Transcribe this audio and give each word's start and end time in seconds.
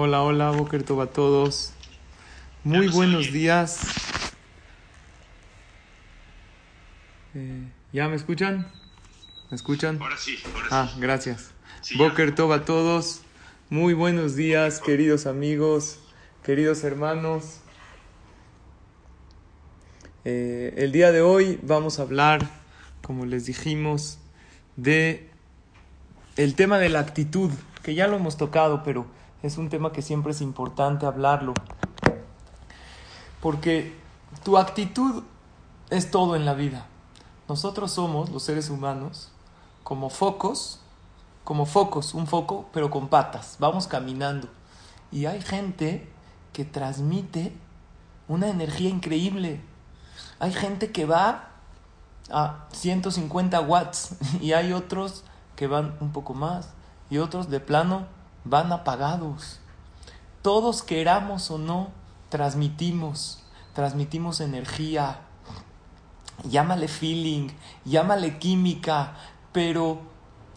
Hola, 0.00 0.22
hola, 0.22 0.52
Boker 0.52 0.84
a 1.02 1.06
todos. 1.06 1.72
Muy 2.62 2.86
buenos 2.86 3.32
días. 3.32 3.80
Eh, 7.34 7.64
¿Ya 7.92 8.06
me 8.06 8.14
escuchan? 8.14 8.70
¿Me 9.50 9.56
escuchan? 9.56 10.00
Ahora 10.00 10.16
sí, 10.16 10.38
ahora 10.54 10.68
ah, 10.70 10.94
gracias. 11.00 11.50
Boker 11.96 12.32
a 12.32 12.64
todos. 12.64 13.22
Muy 13.70 13.92
buenos 13.92 14.36
días, 14.36 14.78
queridos 14.78 15.26
amigos, 15.26 15.98
queridos 16.44 16.84
hermanos. 16.84 17.58
Eh, 20.24 20.74
el 20.76 20.92
día 20.92 21.10
de 21.10 21.22
hoy 21.22 21.58
vamos 21.64 21.98
a 21.98 22.02
hablar, 22.02 22.48
como 23.02 23.26
les 23.26 23.46
dijimos, 23.46 24.20
de 24.76 25.28
el 26.36 26.54
tema 26.54 26.78
de 26.78 26.88
la 26.88 27.00
actitud, 27.00 27.50
que 27.82 27.96
ya 27.96 28.06
lo 28.06 28.14
hemos 28.14 28.36
tocado, 28.36 28.84
pero 28.84 29.17
es 29.42 29.58
un 29.58 29.68
tema 29.68 29.92
que 29.92 30.02
siempre 30.02 30.32
es 30.32 30.40
importante 30.40 31.06
hablarlo. 31.06 31.54
Porque 33.40 33.96
tu 34.44 34.58
actitud 34.58 35.22
es 35.90 36.10
todo 36.10 36.36
en 36.36 36.44
la 36.44 36.54
vida. 36.54 36.86
Nosotros 37.48 37.92
somos, 37.92 38.30
los 38.30 38.42
seres 38.42 38.68
humanos, 38.68 39.30
como 39.84 40.10
focos, 40.10 40.80
como 41.44 41.64
focos, 41.66 42.14
un 42.14 42.26
foco, 42.26 42.66
pero 42.72 42.90
con 42.90 43.08
patas. 43.08 43.56
Vamos 43.58 43.86
caminando. 43.86 44.48
Y 45.10 45.26
hay 45.26 45.40
gente 45.40 46.08
que 46.52 46.64
transmite 46.64 47.54
una 48.26 48.48
energía 48.48 48.90
increíble. 48.90 49.60
Hay 50.40 50.52
gente 50.52 50.92
que 50.92 51.06
va 51.06 51.48
a 52.30 52.66
150 52.72 53.60
watts 53.60 54.16
y 54.40 54.52
hay 54.52 54.72
otros 54.72 55.24
que 55.56 55.66
van 55.66 55.96
un 56.00 56.12
poco 56.12 56.34
más 56.34 56.70
y 57.10 57.18
otros 57.18 57.48
de 57.48 57.60
plano 57.60 58.06
van 58.44 58.72
apagados. 58.72 59.60
Todos 60.42 60.82
queramos 60.82 61.50
o 61.50 61.58
no, 61.58 61.90
transmitimos, 62.28 63.42
transmitimos 63.74 64.40
energía, 64.40 65.20
llámale 66.44 66.88
feeling, 66.88 67.48
llámale 67.84 68.38
química, 68.38 69.14
pero 69.52 70.00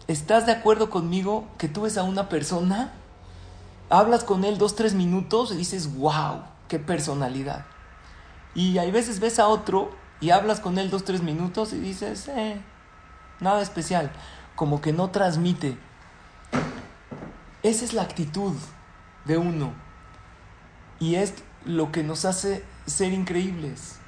¿estás 0.06 0.46
de 0.46 0.52
acuerdo 0.52 0.90
conmigo 0.90 1.46
que 1.58 1.68
tú 1.68 1.82
ves 1.82 1.98
a 1.98 2.04
una 2.04 2.28
persona, 2.28 2.92
hablas 3.90 4.24
con 4.24 4.44
él 4.44 4.58
dos, 4.58 4.74
tres 4.76 4.94
minutos 4.94 5.52
y 5.52 5.56
dices, 5.56 5.96
wow, 5.96 6.42
qué 6.68 6.78
personalidad? 6.78 7.66
Y 8.54 8.78
hay 8.78 8.90
veces 8.90 9.20
ves 9.20 9.38
a 9.38 9.48
otro 9.48 9.90
y 10.20 10.30
hablas 10.30 10.60
con 10.60 10.78
él 10.78 10.90
dos, 10.90 11.04
tres 11.04 11.22
minutos 11.22 11.72
y 11.72 11.78
dices, 11.78 12.28
eh, 12.28 12.60
nada 13.40 13.62
especial, 13.62 14.12
como 14.54 14.80
que 14.80 14.92
no 14.92 15.10
transmite. 15.10 15.78
Esa 17.62 17.84
es 17.84 17.92
la 17.92 18.02
actitud 18.02 18.54
de 19.24 19.38
uno. 19.38 19.72
Y 20.98 21.14
es 21.14 21.34
lo 21.64 21.92
que 21.92 22.02
nos 22.02 22.24
hace 22.24 22.64
ser 22.86 23.12
increíbles. 23.12 23.98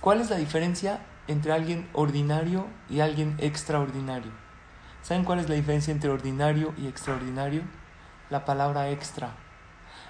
¿Cuál 0.00 0.20
es 0.20 0.30
la 0.30 0.36
diferencia 0.36 1.00
entre 1.28 1.52
alguien 1.52 1.88
ordinario 1.92 2.66
y 2.88 3.00
alguien 3.00 3.36
extraordinario? 3.38 4.32
¿Saben 5.02 5.24
cuál 5.24 5.40
es 5.40 5.48
la 5.48 5.54
diferencia 5.54 5.92
entre 5.92 6.10
ordinario 6.10 6.74
y 6.78 6.86
extraordinario? 6.86 7.62
La 8.30 8.46
palabra 8.46 8.90
extra 8.90 9.43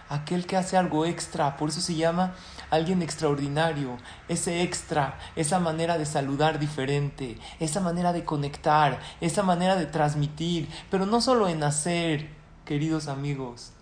aquel 0.08 0.46
que 0.46 0.56
hace 0.56 0.76
algo 0.76 1.06
extra, 1.06 1.56
por 1.56 1.68
eso 1.70 1.80
se 1.80 1.94
llama 1.94 2.34
alguien 2.70 3.02
extraordinario, 3.02 3.96
ese 4.28 4.62
extra, 4.62 5.18
esa 5.36 5.58
manera 5.58 5.98
de 5.98 6.06
saludar 6.06 6.58
diferente, 6.58 7.38
esa 7.60 7.80
manera 7.80 8.12
de 8.12 8.24
conectar, 8.24 9.00
esa 9.20 9.42
manera 9.42 9.76
de 9.76 9.86
transmitir, 9.86 10.68
pero 10.90 11.06
no 11.06 11.20
solo 11.20 11.48
en 11.48 11.62
hacer, 11.62 12.28
queridos 12.64 13.08
amigos, 13.08 13.72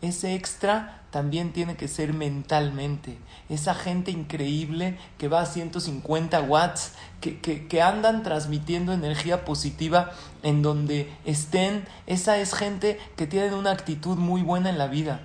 ese 0.00 0.34
extra 0.34 1.02
también 1.10 1.52
tiene 1.52 1.76
que 1.76 1.88
ser 1.88 2.12
mentalmente. 2.12 3.18
Esa 3.48 3.74
gente 3.74 4.10
increíble 4.10 4.98
que 5.16 5.28
va 5.28 5.40
a 5.40 5.46
150 5.46 6.40
watts, 6.42 6.92
que, 7.20 7.40
que, 7.40 7.66
que, 7.66 7.82
andan 7.82 8.22
transmitiendo 8.22 8.92
energía 8.92 9.44
positiva 9.44 10.12
en 10.42 10.62
donde 10.62 11.12
estén. 11.24 11.86
Esa 12.06 12.38
es 12.38 12.54
gente 12.54 13.00
que 13.16 13.26
tiene 13.26 13.54
una 13.54 13.72
actitud 13.72 14.18
muy 14.18 14.42
buena 14.42 14.68
en 14.68 14.78
la 14.78 14.86
vida. 14.86 15.20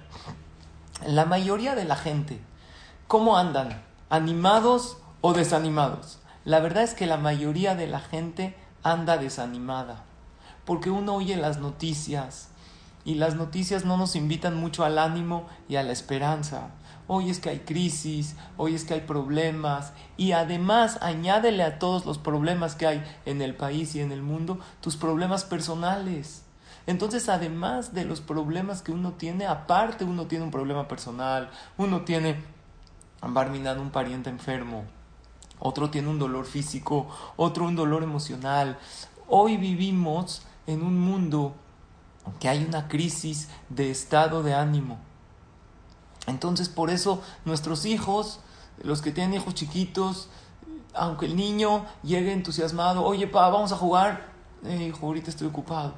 La 1.05 1.25
mayoría 1.25 1.75
de 1.75 1.85
la 1.85 1.97
gente, 1.97 2.39
¿cómo 3.07 3.37
andan? 3.37 3.83
¿Animados 4.09 4.97
o 5.21 5.33
desanimados? 5.33 6.19
La 6.45 6.59
verdad 6.59 6.83
es 6.83 6.93
que 6.93 7.05
la 7.05 7.17
mayoría 7.17 7.75
de 7.75 7.87
la 7.87 7.99
gente 7.99 8.55
anda 8.83 9.17
desanimada. 9.17 10.05
Porque 10.65 10.89
uno 10.89 11.15
oye 11.15 11.35
las 11.35 11.59
noticias, 11.59 12.49
y 13.05 13.15
las 13.15 13.35
noticias 13.35 13.85
no 13.85 13.97
nos 13.97 14.15
invitan 14.15 14.55
mucho 14.55 14.85
al 14.85 14.97
ánimo 14.97 15.47
y 15.67 15.75
a 15.75 15.83
la 15.83 15.91
esperanza. 15.91 16.69
Hoy 17.07 17.29
es 17.29 17.39
que 17.39 17.49
hay 17.49 17.59
crisis, 17.59 18.35
hoy 18.55 18.75
es 18.75 18.85
que 18.85 18.93
hay 18.93 19.01
problemas 19.01 19.91
y 20.15 20.31
además 20.31 20.99
añádele 21.01 21.63
a 21.63 21.77
todos 21.77 22.05
los 22.05 22.17
problemas 22.17 22.75
que 22.75 22.87
hay 22.87 23.03
en 23.25 23.41
el 23.41 23.55
país 23.55 23.93
y 23.95 23.99
en 23.99 24.11
el 24.11 24.21
mundo 24.21 24.59
tus 24.79 24.95
problemas 24.95 25.43
personales. 25.43 26.43
Entonces, 26.85 27.29
además 27.29 27.93
de 27.93 28.05
los 28.05 28.19
problemas 28.19 28.81
que 28.81 28.91
uno 28.91 29.13
tiene, 29.13 29.45
aparte 29.45 30.03
uno 30.03 30.27
tiene 30.27 30.45
un 30.45 30.51
problema 30.51 30.87
personal, 30.87 31.49
uno 31.77 32.01
tiene, 32.01 32.41
barminando 33.21 33.81
un 33.81 33.89
pariente 33.89 34.29
enfermo, 34.29 34.83
otro 35.59 35.89
tiene 35.89 36.09
un 36.09 36.19
dolor 36.19 36.45
físico, 36.45 37.07
otro 37.37 37.65
un 37.65 37.75
dolor 37.75 38.03
emocional. 38.03 38.77
Hoy 39.29 39.55
vivimos 39.55 40.45
en 40.67 40.81
un 40.81 40.99
mundo 40.99 41.55
que 42.39 42.49
hay 42.49 42.63
una 42.63 42.87
crisis 42.87 43.49
de 43.69 43.91
estado 43.91 44.43
de 44.43 44.53
ánimo. 44.53 44.97
Entonces 46.27 46.69
por 46.69 46.89
eso 46.89 47.21
nuestros 47.45 47.85
hijos, 47.85 48.39
los 48.81 49.01
que 49.01 49.11
tienen 49.11 49.35
hijos 49.35 49.53
chiquitos, 49.53 50.29
aunque 50.93 51.25
el 51.25 51.35
niño 51.35 51.85
llegue 52.03 52.31
entusiasmado, 52.31 53.03
oye 53.03 53.27
pa, 53.27 53.49
vamos 53.49 53.71
a 53.71 53.77
jugar, 53.77 54.29
eh, 54.63 54.87
hijo, 54.87 55.07
ahorita 55.07 55.29
estoy 55.29 55.47
ocupado. 55.47 55.93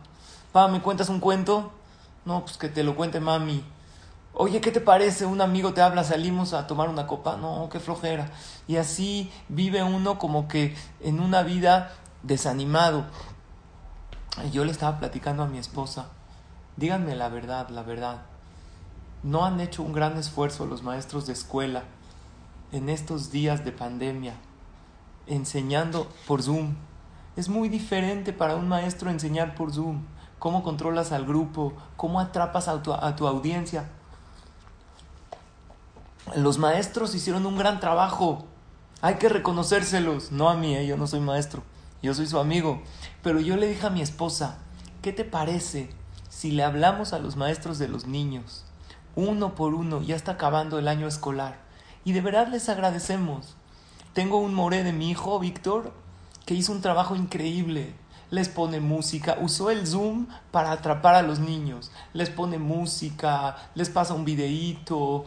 Pa, 0.52 0.68
¿me 0.68 0.82
cuentas 0.82 1.10
un 1.10 1.20
cuento? 1.20 1.72
No, 2.24 2.42
pues 2.42 2.58
que 2.58 2.70
te 2.70 2.84
lo 2.84 2.96
cuente 2.96 3.20
mami. 3.20 3.64
Oye, 4.34 4.60
¿qué 4.60 4.72
te 4.72 4.82
parece? 4.82 5.26
Un 5.26 5.40
amigo 5.40 5.74
te 5.74 5.82
habla, 5.82 6.04
salimos 6.04 6.54
a 6.54 6.68
tomar 6.68 6.90
una 6.90 7.08
copa. 7.08 7.38
No, 7.38 7.70
qué 7.72 7.80
flojera. 7.80 8.32
Y 8.68 8.76
así 8.76 9.32
vive 9.48 9.82
uno 9.84 10.20
como 10.20 10.48
que 10.50 10.76
en 11.00 11.22
una 11.22 11.44
vida 11.44 11.94
desanimado. 12.24 13.06
Yo 14.52 14.66
le 14.66 14.72
estaba 14.72 15.00
platicando 15.00 15.44
a 15.44 15.48
mi 15.48 15.58
esposa, 15.58 16.08
díganme 16.76 17.16
la 17.16 17.30
verdad, 17.30 17.70
la 17.70 17.84
verdad. 17.84 18.22
¿No 19.24 19.46
han 19.46 19.62
hecho 19.62 19.82
un 19.82 19.94
gran 19.94 20.18
esfuerzo 20.18 20.66
los 20.66 20.84
maestros 20.84 21.26
de 21.26 21.34
escuela 21.34 21.84
en 22.74 22.90
estos 22.90 23.32
días 23.32 23.64
de 23.64 23.72
pandemia 23.72 24.34
enseñando 25.26 26.12
por 26.28 26.44
Zoom? 26.44 26.76
Es 27.38 27.48
muy 27.48 27.70
diferente 27.70 28.34
para 28.34 28.58
un 28.58 28.68
maestro 28.68 29.10
enseñar 29.10 29.56
por 29.56 29.72
Zoom. 29.72 30.04
¿Cómo 30.38 30.64
controlas 30.64 31.14
al 31.14 31.26
grupo? 31.26 31.74
¿Cómo 31.96 32.20
atrapas 32.20 32.68
a 32.68 32.84
tu, 32.84 32.94
a 32.94 33.16
tu 33.16 33.28
audiencia? 33.28 33.90
Los 36.36 36.58
maestros 36.58 37.16
hicieron 37.16 37.46
un 37.46 37.58
gran 37.58 37.80
trabajo. 37.80 38.46
Hay 39.02 39.16
que 39.16 39.30
reconocérselos. 39.30 40.34
No 40.34 40.50
a 40.50 40.56
mí, 40.56 40.76
¿eh? 40.76 40.86
yo 40.86 40.98
no 40.98 41.08
soy 41.08 41.22
maestro 41.22 41.64
yo 42.06 42.14
soy 42.14 42.28
su 42.28 42.40
amigo. 42.40 42.82
Pero 43.24 43.40
yo 43.40 43.58
le 43.58 43.68
dije 43.68 43.88
a 43.88 43.90
mi 43.90 44.02
esposa, 44.02 44.60
¿qué 45.02 45.12
te 45.12 45.26
parece 45.26 45.90
si 46.30 46.52
le 46.52 46.64
hablamos 46.64 47.14
a 47.14 47.20
los 47.20 47.36
maestros 47.36 47.80
de 47.80 47.88
los 47.88 48.06
niños? 48.06 48.64
Uno 49.16 49.56
por 49.56 49.74
uno, 49.74 50.02
ya 50.02 50.16
está 50.16 50.34
acabando 50.34 50.78
el 50.78 50.88
año 50.88 51.08
escolar. 51.08 51.58
Y 52.04 52.12
de 52.12 52.22
verdad 52.22 52.48
les 52.48 52.70
agradecemos. 52.70 53.56
Tengo 54.14 54.38
un 54.38 54.54
moré 54.54 54.84
de 54.84 54.94
mi 54.94 55.10
hijo, 55.10 55.40
Víctor, 55.40 55.94
que 56.46 56.54
hizo 56.54 56.72
un 56.72 56.82
trabajo 56.82 57.16
increíble. 57.16 57.96
Les 58.30 58.50
pone 58.50 58.80
música, 58.80 59.38
usó 59.42 59.72
el 59.72 59.88
Zoom 59.88 60.28
para 60.52 60.72
atrapar 60.72 61.16
a 61.16 61.24
los 61.24 61.40
niños. 61.40 61.92
Les 62.14 62.30
pone 62.30 62.60
música, 62.60 63.56
les 63.74 63.90
pasa 63.90 64.14
un 64.14 64.26
videíto, 64.26 65.26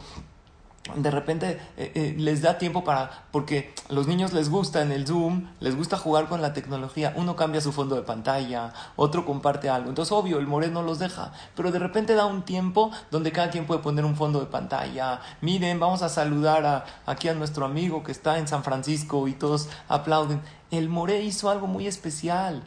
de 0.95 1.11
repente 1.11 1.59
eh, 1.77 1.91
eh, 1.95 2.15
les 2.17 2.41
da 2.41 2.57
tiempo 2.57 2.83
para, 2.83 3.27
porque 3.31 3.73
los 3.89 4.07
niños 4.07 4.33
les 4.33 4.49
gusta 4.49 4.81
en 4.81 4.91
el 4.91 5.05
Zoom, 5.07 5.47
les 5.59 5.75
gusta 5.75 5.97
jugar 5.97 6.27
con 6.27 6.41
la 6.41 6.53
tecnología, 6.53 7.13
uno 7.15 7.35
cambia 7.35 7.61
su 7.61 7.71
fondo 7.71 7.95
de 7.95 8.01
pantalla, 8.01 8.73
otro 8.95 9.25
comparte 9.25 9.69
algo, 9.69 9.89
entonces 9.89 10.11
obvio, 10.11 10.39
el 10.39 10.47
Moret 10.47 10.71
no 10.71 10.81
los 10.81 10.99
deja, 10.99 11.31
pero 11.55 11.71
de 11.71 11.79
repente 11.79 12.13
da 12.13 12.25
un 12.25 12.43
tiempo 12.43 12.91
donde 13.11 13.31
cada 13.31 13.49
quien 13.49 13.65
puede 13.65 13.81
poner 13.81 14.05
un 14.05 14.15
fondo 14.15 14.39
de 14.39 14.45
pantalla, 14.45 15.21
miren, 15.41 15.79
vamos 15.79 16.01
a 16.01 16.09
saludar 16.09 16.65
a, 16.65 16.85
aquí 17.05 17.27
a 17.27 17.33
nuestro 17.33 17.65
amigo 17.65 18.03
que 18.03 18.11
está 18.11 18.37
en 18.37 18.47
San 18.47 18.63
Francisco 18.63 19.27
y 19.27 19.33
todos 19.33 19.69
aplauden. 19.87 20.41
El 20.71 20.89
Moret 20.89 21.23
hizo 21.23 21.49
algo 21.49 21.67
muy 21.67 21.87
especial, 21.87 22.63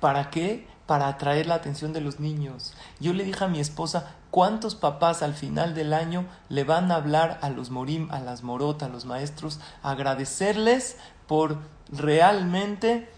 ¿para 0.00 0.30
qué? 0.30 0.66
Para 0.86 1.08
atraer 1.08 1.46
la 1.46 1.54
atención 1.54 1.92
de 1.92 2.00
los 2.00 2.20
niños. 2.20 2.74
Yo 3.00 3.12
le 3.12 3.24
dije 3.24 3.44
a 3.44 3.48
mi 3.48 3.60
esposa, 3.60 4.16
¿Cuántos 4.34 4.74
papás 4.74 5.22
al 5.22 5.32
final 5.32 5.74
del 5.74 5.92
año 5.92 6.26
le 6.48 6.64
van 6.64 6.90
a 6.90 6.96
hablar 6.96 7.38
a 7.40 7.50
los 7.50 7.70
morim, 7.70 8.10
a 8.10 8.18
las 8.18 8.42
morotas, 8.42 8.88
a 8.88 8.92
los 8.92 9.04
maestros, 9.04 9.60
agradecerles 9.80 10.96
por 11.28 11.58
realmente 11.88 13.08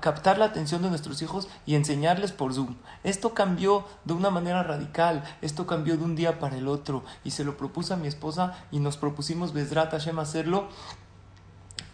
captar 0.00 0.36
la 0.36 0.46
atención 0.46 0.82
de 0.82 0.88
nuestros 0.88 1.22
hijos 1.22 1.46
y 1.64 1.76
enseñarles 1.76 2.32
por 2.32 2.52
Zoom? 2.52 2.74
Esto 3.04 3.34
cambió 3.34 3.86
de 4.04 4.14
una 4.14 4.30
manera 4.30 4.64
radical, 4.64 5.22
esto 5.42 5.64
cambió 5.64 5.96
de 5.96 6.02
un 6.02 6.16
día 6.16 6.40
para 6.40 6.56
el 6.56 6.66
otro 6.66 7.04
y 7.22 7.30
se 7.30 7.44
lo 7.44 7.56
propuso 7.56 7.94
a 7.94 7.96
mi 7.96 8.08
esposa 8.08 8.54
y 8.72 8.80
nos 8.80 8.96
propusimos 8.96 9.52
Besrat 9.52 9.92
Hashem 9.92 10.18
hacerlo 10.18 10.70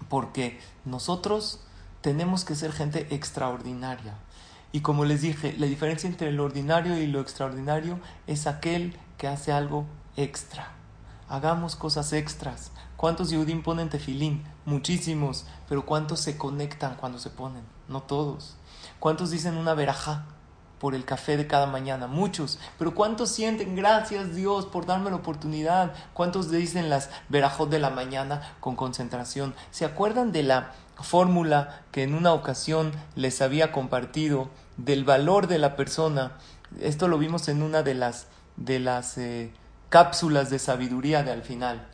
porque 0.08 0.58
nosotros 0.86 1.60
tenemos 2.00 2.46
que 2.46 2.54
ser 2.54 2.72
gente 2.72 3.14
extraordinaria. 3.14 4.14
Y 4.76 4.80
como 4.82 5.06
les 5.06 5.22
dije, 5.22 5.54
la 5.56 5.64
diferencia 5.64 6.06
entre 6.06 6.30
lo 6.32 6.44
ordinario 6.44 6.98
y 6.98 7.06
lo 7.06 7.22
extraordinario 7.22 7.98
es 8.26 8.46
aquel 8.46 8.94
que 9.16 9.26
hace 9.26 9.50
algo 9.50 9.86
extra. 10.18 10.68
Hagamos 11.30 11.76
cosas 11.76 12.12
extras. 12.12 12.72
¿Cuántos 12.98 13.30
Yehudim 13.30 13.62
ponen 13.62 13.88
tefilín? 13.88 14.44
Muchísimos. 14.66 15.46
Pero 15.66 15.86
¿cuántos 15.86 16.20
se 16.20 16.36
conectan 16.36 16.96
cuando 16.96 17.18
se 17.18 17.30
ponen? 17.30 17.62
No 17.88 18.02
todos. 18.02 18.58
¿Cuántos 19.00 19.30
dicen 19.30 19.56
una 19.56 19.72
verajá 19.72 20.26
por 20.78 20.94
el 20.94 21.06
café 21.06 21.38
de 21.38 21.46
cada 21.46 21.64
mañana? 21.64 22.06
Muchos. 22.06 22.58
Pero 22.78 22.94
¿cuántos 22.94 23.30
sienten 23.30 23.76
gracias 23.76 24.34
Dios 24.34 24.66
por 24.66 24.84
darme 24.84 25.08
la 25.08 25.16
oportunidad? 25.16 25.94
¿Cuántos 26.12 26.50
dicen 26.50 26.90
las 26.90 27.08
verajot 27.30 27.70
de 27.70 27.78
la 27.78 27.88
mañana 27.88 28.42
con 28.60 28.76
concentración? 28.76 29.54
¿Se 29.70 29.86
acuerdan 29.86 30.32
de 30.32 30.42
la 30.42 30.72
fórmula 31.00 31.80
que 31.92 32.02
en 32.02 32.14
una 32.14 32.34
ocasión 32.34 32.92
les 33.14 33.40
había 33.40 33.72
compartido 33.72 34.50
del 34.76 35.04
valor 35.04 35.46
de 35.46 35.58
la 35.58 35.76
persona. 35.76 36.32
Esto 36.80 37.08
lo 37.08 37.18
vimos 37.18 37.48
en 37.48 37.62
una 37.62 37.82
de 37.82 37.94
las, 37.94 38.26
de 38.56 38.78
las 38.78 39.18
eh, 39.18 39.52
cápsulas 39.88 40.50
de 40.50 40.58
sabiduría 40.58 41.22
de 41.22 41.32
al 41.32 41.42
final. 41.42 41.86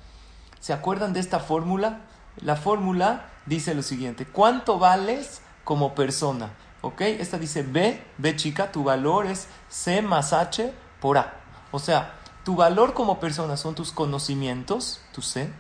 ¿Se 0.61 0.73
acuerdan 0.73 1.13
de 1.13 1.21
esta 1.21 1.41
fórmula? 1.41 2.01
La 2.37 2.57
fórmula 2.57 3.29
dice 3.47 3.75
lo 3.75 3.83
siguiente, 3.83 4.27
¿cuánto 4.27 4.79
vales 4.79 5.43
como 5.65 5.95
persona? 5.95 6.51
¿Ok? 6.81 7.03
Esta 7.03 7.39
dice 7.39 7.63
B, 7.63 8.03
B 8.19 8.37
chica, 8.37 8.73
tu 8.73 8.85
valor 8.85 9.27
es 9.27 9.49
C 9.69 10.03
más 10.03 10.33
H 10.33 10.73
por 11.01 11.19
A. 11.19 11.35
O 11.71 11.79
sea, 11.79 12.15
tu 12.45 12.57
valor 12.57 12.95
como 12.95 13.21
persona 13.21 13.57
son 13.57 13.75
tus 13.75 13.93
conocimientos, 13.93 15.01
tu 15.13 15.23
C, 15.23 15.53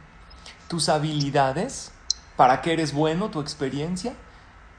tus 0.68 0.88
habilidades, 0.88 1.92
para 2.36 2.60
qué 2.60 2.72
eres 2.72 2.92
bueno, 2.92 3.30
tu 3.30 3.40
experiencia, 3.40 4.14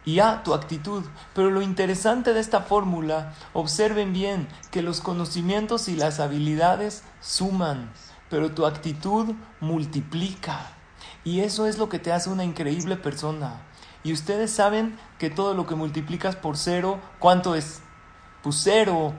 y 0.05 0.19
A, 0.19 0.43
tu 0.43 0.53
actitud. 0.53 1.03
Pero 1.33 1.49
lo 1.49 1.61
interesante 1.61 2.33
de 2.33 2.39
esta 2.39 2.61
fórmula, 2.61 3.33
observen 3.53 4.13
bien 4.13 4.47
que 4.71 4.81
los 4.81 5.01
conocimientos 5.01 5.87
y 5.87 5.95
las 5.95 6.19
habilidades 6.19 7.03
suman, 7.21 7.91
pero 8.29 8.51
tu 8.51 8.65
actitud 8.65 9.33
multiplica. 9.59 10.71
Y 11.23 11.41
eso 11.41 11.67
es 11.67 11.77
lo 11.77 11.89
que 11.89 11.99
te 11.99 12.11
hace 12.11 12.29
una 12.29 12.43
increíble 12.43 12.97
persona. 12.97 13.61
Y 14.03 14.11
ustedes 14.11 14.51
saben 14.51 14.97
que 15.17 15.29
todo 15.29 15.53
lo 15.53 15.65
que 15.65 15.75
multiplicas 15.75 16.35
por 16.35 16.57
cero, 16.57 16.99
¿cuánto 17.19 17.55
es? 17.55 17.81
Pues 18.41 18.59
cero. 18.61 19.13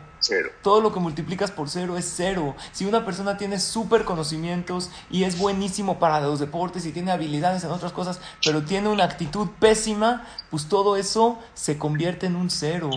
Todo 0.63 0.81
lo 0.81 0.93
que 0.93 1.01
multiplicas 1.01 1.51
por 1.51 1.69
cero 1.69 1.97
es 1.97 2.11
cero. 2.17 2.55
Si 2.73 2.87
una 2.87 3.05
persona 3.05 3.37
tiene 3.37 3.61
súper 3.61 4.05
conocimientos 4.05 4.91
y 5.11 5.25
es 5.25 5.39
buenísimo 5.39 5.99
para 5.99 6.21
los 6.21 6.41
deportes 6.41 6.87
y 6.87 6.93
tiene 6.93 7.13
habilidades 7.13 7.65
en 7.65 7.71
otras 7.71 7.93
cosas, 7.93 8.21
pero 8.45 8.65
tiene 8.65 8.89
una 8.89 9.05
actitud 9.05 9.49
pésima, 9.59 10.27
pues 10.51 10.69
todo 10.69 10.97
eso 10.97 11.39
se 11.55 11.79
convierte 11.79 12.27
en 12.27 12.37
un 12.37 12.51
cero. 12.51 12.91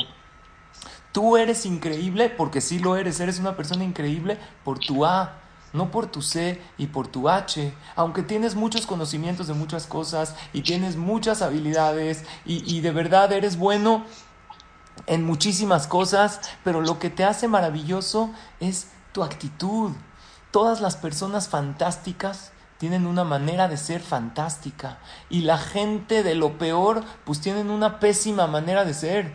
Tú 1.12 1.36
eres 1.36 1.66
increíble 1.66 2.30
porque 2.30 2.62
sí 2.62 2.80
lo 2.80 2.96
eres, 2.96 3.20
eres 3.20 3.40
una 3.40 3.56
persona 3.56 3.84
increíble 3.84 4.38
por 4.64 4.80
tu 4.80 5.06
A, 5.06 5.40
no 5.74 5.92
por 5.92 6.08
tu 6.08 6.22
C 6.22 6.62
y 6.78 6.88
por 6.88 7.08
tu 7.08 7.28
H. 7.28 7.74
Aunque 7.96 8.24
tienes 8.24 8.56
muchos 8.56 8.86
conocimientos 8.86 9.48
de 9.48 9.54
muchas 9.54 9.88
cosas 9.88 10.36
y 10.54 10.62
tienes 10.62 10.96
muchas 10.96 11.42
habilidades 11.42 12.24
y, 12.46 12.64
y 12.72 12.82
de 12.82 12.92
verdad 12.92 13.32
eres 13.34 13.58
bueno 13.58 14.06
en 15.06 15.24
muchísimas 15.26 15.88
cosas, 15.88 16.42
pero 16.64 16.82
lo 16.82 17.00
que 17.00 17.10
te 17.10 17.24
hace 17.24 17.48
maravilloso 17.48 18.32
es 18.60 18.88
tu 19.12 19.24
actitud. 19.24 19.92
Todas 20.52 20.82
las 20.82 20.96
personas 20.96 21.50
fantásticas 21.50 22.52
tienen 22.78 23.08
una 23.08 23.24
manera 23.24 23.68
de 23.68 23.78
ser 23.78 24.02
fantástica 24.02 25.00
y 25.30 25.42
la 25.42 25.58
gente 25.58 26.24
de 26.24 26.36
lo 26.36 26.58
peor 26.58 27.04
pues 27.26 27.42
tienen 27.42 27.70
una 27.70 28.00
pésima 28.00 28.48
manera 28.48 28.86
de 28.86 28.94
ser 28.94 29.34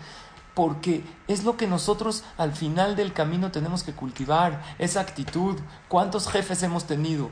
porque 0.55 1.05
es 1.29 1.45
lo 1.45 1.57
que 1.57 1.67
nosotros 1.67 2.25
al 2.37 2.53
final 2.53 2.95
del 2.95 3.13
camino 3.13 3.51
tenemos 3.51 3.83
que 3.83 3.95
cultivar, 3.95 4.63
esa 4.79 5.01
actitud. 5.01 5.59
¿Cuántos 5.89 6.29
jefes 6.29 6.63
hemos 6.63 6.85
tenido? 6.85 7.31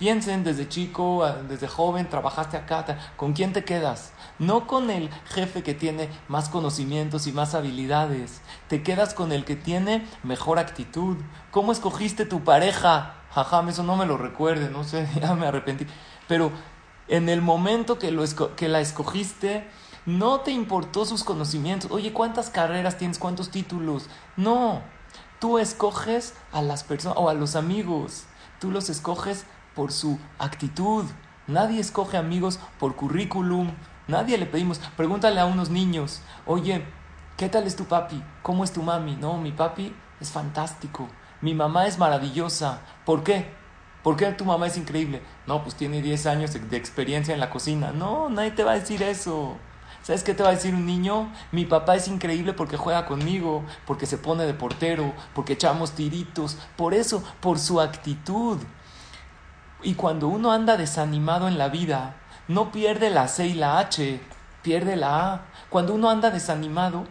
Piensen 0.00 0.44
desde 0.44 0.66
chico, 0.66 1.30
desde 1.46 1.68
joven, 1.68 2.08
trabajaste 2.08 2.56
acá, 2.56 3.12
¿con 3.18 3.34
quién 3.34 3.52
te 3.52 3.64
quedas? 3.64 4.14
No 4.38 4.66
con 4.66 4.88
el 4.88 5.10
jefe 5.26 5.62
que 5.62 5.74
tiene 5.74 6.08
más 6.26 6.48
conocimientos 6.48 7.26
y 7.26 7.32
más 7.32 7.54
habilidades, 7.54 8.40
te 8.68 8.82
quedas 8.82 9.12
con 9.12 9.30
el 9.30 9.44
que 9.44 9.56
tiene 9.56 10.06
mejor 10.22 10.58
actitud. 10.58 11.18
¿Cómo 11.50 11.70
escogiste 11.70 12.24
tu 12.24 12.44
pareja? 12.44 13.16
Jajam, 13.32 13.68
eso 13.68 13.82
no 13.82 13.94
me 13.94 14.06
lo 14.06 14.16
recuerde, 14.16 14.70
no 14.70 14.84
sé, 14.84 15.06
ya 15.20 15.34
me 15.34 15.46
arrepentí. 15.46 15.86
Pero 16.26 16.50
en 17.06 17.28
el 17.28 17.42
momento 17.42 17.98
que, 17.98 18.10
lo 18.10 18.24
que 18.56 18.68
la 18.68 18.80
escogiste, 18.80 19.68
no 20.06 20.40
te 20.40 20.50
importó 20.50 21.04
sus 21.04 21.24
conocimientos. 21.24 21.90
Oye, 21.90 22.14
¿cuántas 22.14 22.48
carreras 22.48 22.96
tienes? 22.96 23.18
¿Cuántos 23.18 23.50
títulos? 23.50 24.08
No, 24.38 24.80
tú 25.40 25.58
escoges 25.58 26.32
a 26.52 26.62
las 26.62 26.84
personas 26.84 27.18
o 27.18 27.28
a 27.28 27.34
los 27.34 27.54
amigos. 27.54 28.24
Tú 28.60 28.70
los 28.70 28.88
escoges 28.88 29.44
por 29.80 29.92
su 29.92 30.18
actitud. 30.38 31.06
Nadie 31.46 31.80
escoge 31.80 32.18
amigos 32.18 32.60
por 32.78 32.96
currículum. 32.96 33.70
Nadie 34.08 34.36
le 34.36 34.44
pedimos. 34.44 34.78
Pregúntale 34.94 35.40
a 35.40 35.46
unos 35.46 35.70
niños, 35.70 36.20
oye, 36.44 36.84
¿qué 37.38 37.48
tal 37.48 37.66
es 37.66 37.76
tu 37.76 37.86
papi? 37.86 38.22
¿Cómo 38.42 38.62
es 38.62 38.72
tu 38.72 38.82
mami? 38.82 39.16
No, 39.16 39.38
mi 39.38 39.52
papi 39.52 39.96
es 40.20 40.30
fantástico. 40.30 41.08
Mi 41.40 41.54
mamá 41.54 41.86
es 41.86 41.96
maravillosa. 41.96 42.82
¿Por 43.06 43.24
qué? 43.24 43.54
¿Por 44.02 44.18
qué 44.18 44.26
tu 44.32 44.44
mamá 44.44 44.66
es 44.66 44.76
increíble? 44.76 45.22
No, 45.46 45.62
pues 45.62 45.74
tiene 45.76 46.02
10 46.02 46.26
años 46.26 46.52
de 46.52 46.76
experiencia 46.76 47.32
en 47.32 47.40
la 47.40 47.48
cocina. 47.48 47.90
No, 47.90 48.28
nadie 48.28 48.50
te 48.50 48.64
va 48.64 48.72
a 48.72 48.80
decir 48.80 49.02
eso. 49.02 49.56
¿Sabes 50.02 50.22
qué 50.22 50.34
te 50.34 50.42
va 50.42 50.50
a 50.50 50.56
decir 50.56 50.74
un 50.74 50.84
niño? 50.84 51.32
Mi 51.52 51.64
papá 51.64 51.96
es 51.96 52.06
increíble 52.06 52.52
porque 52.52 52.76
juega 52.76 53.06
conmigo, 53.06 53.64
porque 53.86 54.04
se 54.04 54.18
pone 54.18 54.44
de 54.44 54.52
portero, 54.52 55.14
porque 55.34 55.54
echamos 55.54 55.92
tiritos. 55.92 56.58
Por 56.76 56.92
eso, 56.92 57.22
por 57.40 57.58
su 57.58 57.80
actitud. 57.80 58.58
Y 59.82 59.94
cuando 59.94 60.28
uno 60.28 60.52
anda 60.52 60.76
desanimado 60.76 61.48
en 61.48 61.56
la 61.56 61.68
vida, 61.68 62.16
no 62.48 62.70
pierde 62.70 63.10
la 63.10 63.28
C 63.28 63.46
y 63.46 63.54
la 63.54 63.78
H, 63.78 64.20
pierde 64.62 64.96
la 64.96 65.32
A. 65.32 65.40
Cuando 65.70 65.94
uno 65.94 66.10
anda 66.10 66.30
desanimado, 66.30 67.04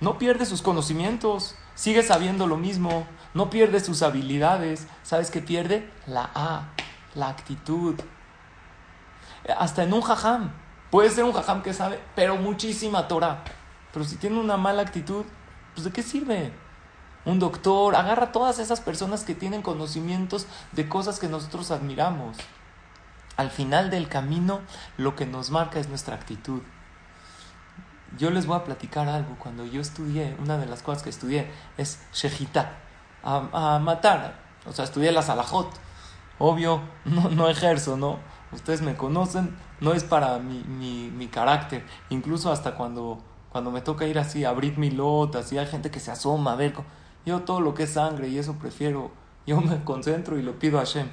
no 0.00 0.18
pierde 0.18 0.44
sus 0.44 0.60
conocimientos, 0.60 1.56
sigue 1.74 2.02
sabiendo 2.02 2.46
lo 2.46 2.56
mismo, 2.56 3.06
no 3.32 3.48
pierde 3.50 3.80
sus 3.80 4.02
habilidades. 4.02 4.86
¿Sabes 5.02 5.30
qué 5.30 5.40
pierde? 5.40 5.90
La 6.06 6.30
A, 6.34 6.68
la 7.14 7.28
actitud. 7.28 7.94
Hasta 9.56 9.82
en 9.84 9.92
un 9.92 10.02
jajam. 10.02 10.52
Puede 10.90 11.10
ser 11.10 11.24
un 11.24 11.32
jajam 11.32 11.62
que 11.62 11.72
sabe, 11.72 11.98
pero 12.14 12.36
muchísima 12.36 13.08
Torah. 13.08 13.42
Pero 13.92 14.04
si 14.04 14.16
tiene 14.16 14.38
una 14.38 14.56
mala 14.56 14.82
actitud, 14.82 15.24
pues 15.74 15.84
¿de 15.84 15.92
qué 15.92 16.02
sirve? 16.02 16.52
Un 17.24 17.38
doctor, 17.38 17.96
agarra 17.96 18.24
a 18.24 18.32
todas 18.32 18.58
esas 18.58 18.80
personas 18.80 19.24
que 19.24 19.34
tienen 19.34 19.62
conocimientos 19.62 20.46
de 20.72 20.88
cosas 20.88 21.18
que 21.18 21.28
nosotros 21.28 21.70
admiramos. 21.70 22.36
Al 23.36 23.50
final 23.50 23.90
del 23.90 24.08
camino, 24.08 24.60
lo 24.96 25.16
que 25.16 25.26
nos 25.26 25.50
marca 25.50 25.80
es 25.80 25.88
nuestra 25.88 26.14
actitud. 26.14 26.62
Yo 28.18 28.30
les 28.30 28.46
voy 28.46 28.56
a 28.56 28.64
platicar 28.64 29.08
algo. 29.08 29.36
Cuando 29.38 29.64
yo 29.64 29.80
estudié, 29.80 30.36
una 30.38 30.58
de 30.58 30.66
las 30.66 30.82
cosas 30.82 31.02
que 31.02 31.10
estudié 31.10 31.50
es 31.76 31.98
Shejita, 32.12 32.78
a, 33.24 33.78
matar. 33.80 34.38
O 34.66 34.72
sea, 34.72 34.84
estudié 34.84 35.10
la 35.10 35.22
Salahot. 35.22 35.70
Obvio, 36.38 36.82
no, 37.04 37.28
no 37.30 37.48
ejerzo, 37.48 37.96
¿no? 37.96 38.18
Ustedes 38.52 38.82
me 38.82 38.94
conocen, 38.94 39.56
no 39.80 39.94
es 39.94 40.04
para 40.04 40.38
mi, 40.38 40.62
mi, 40.62 41.10
mi 41.10 41.26
carácter. 41.26 41.84
Incluso 42.10 42.52
hasta 42.52 42.76
cuando, 42.76 43.18
cuando 43.50 43.70
me 43.70 43.80
toca 43.80 44.06
ir 44.06 44.18
así 44.18 44.44
a 44.44 44.50
abrir 44.50 44.78
mi 44.78 44.90
lot, 44.90 45.34
así 45.34 45.58
hay 45.58 45.66
gente 45.66 45.90
que 45.90 45.98
se 45.98 46.12
asoma 46.12 46.52
a 46.52 46.56
ver 46.56 46.72
yo 47.26 47.40
todo 47.40 47.60
lo 47.60 47.74
que 47.74 47.84
es 47.84 47.90
sangre 47.90 48.28
y 48.28 48.38
eso 48.38 48.54
prefiero, 48.54 49.10
yo 49.46 49.60
me 49.60 49.82
concentro 49.84 50.38
y 50.38 50.42
lo 50.42 50.58
pido 50.58 50.78
a 50.78 50.84
Hashem. 50.84 51.08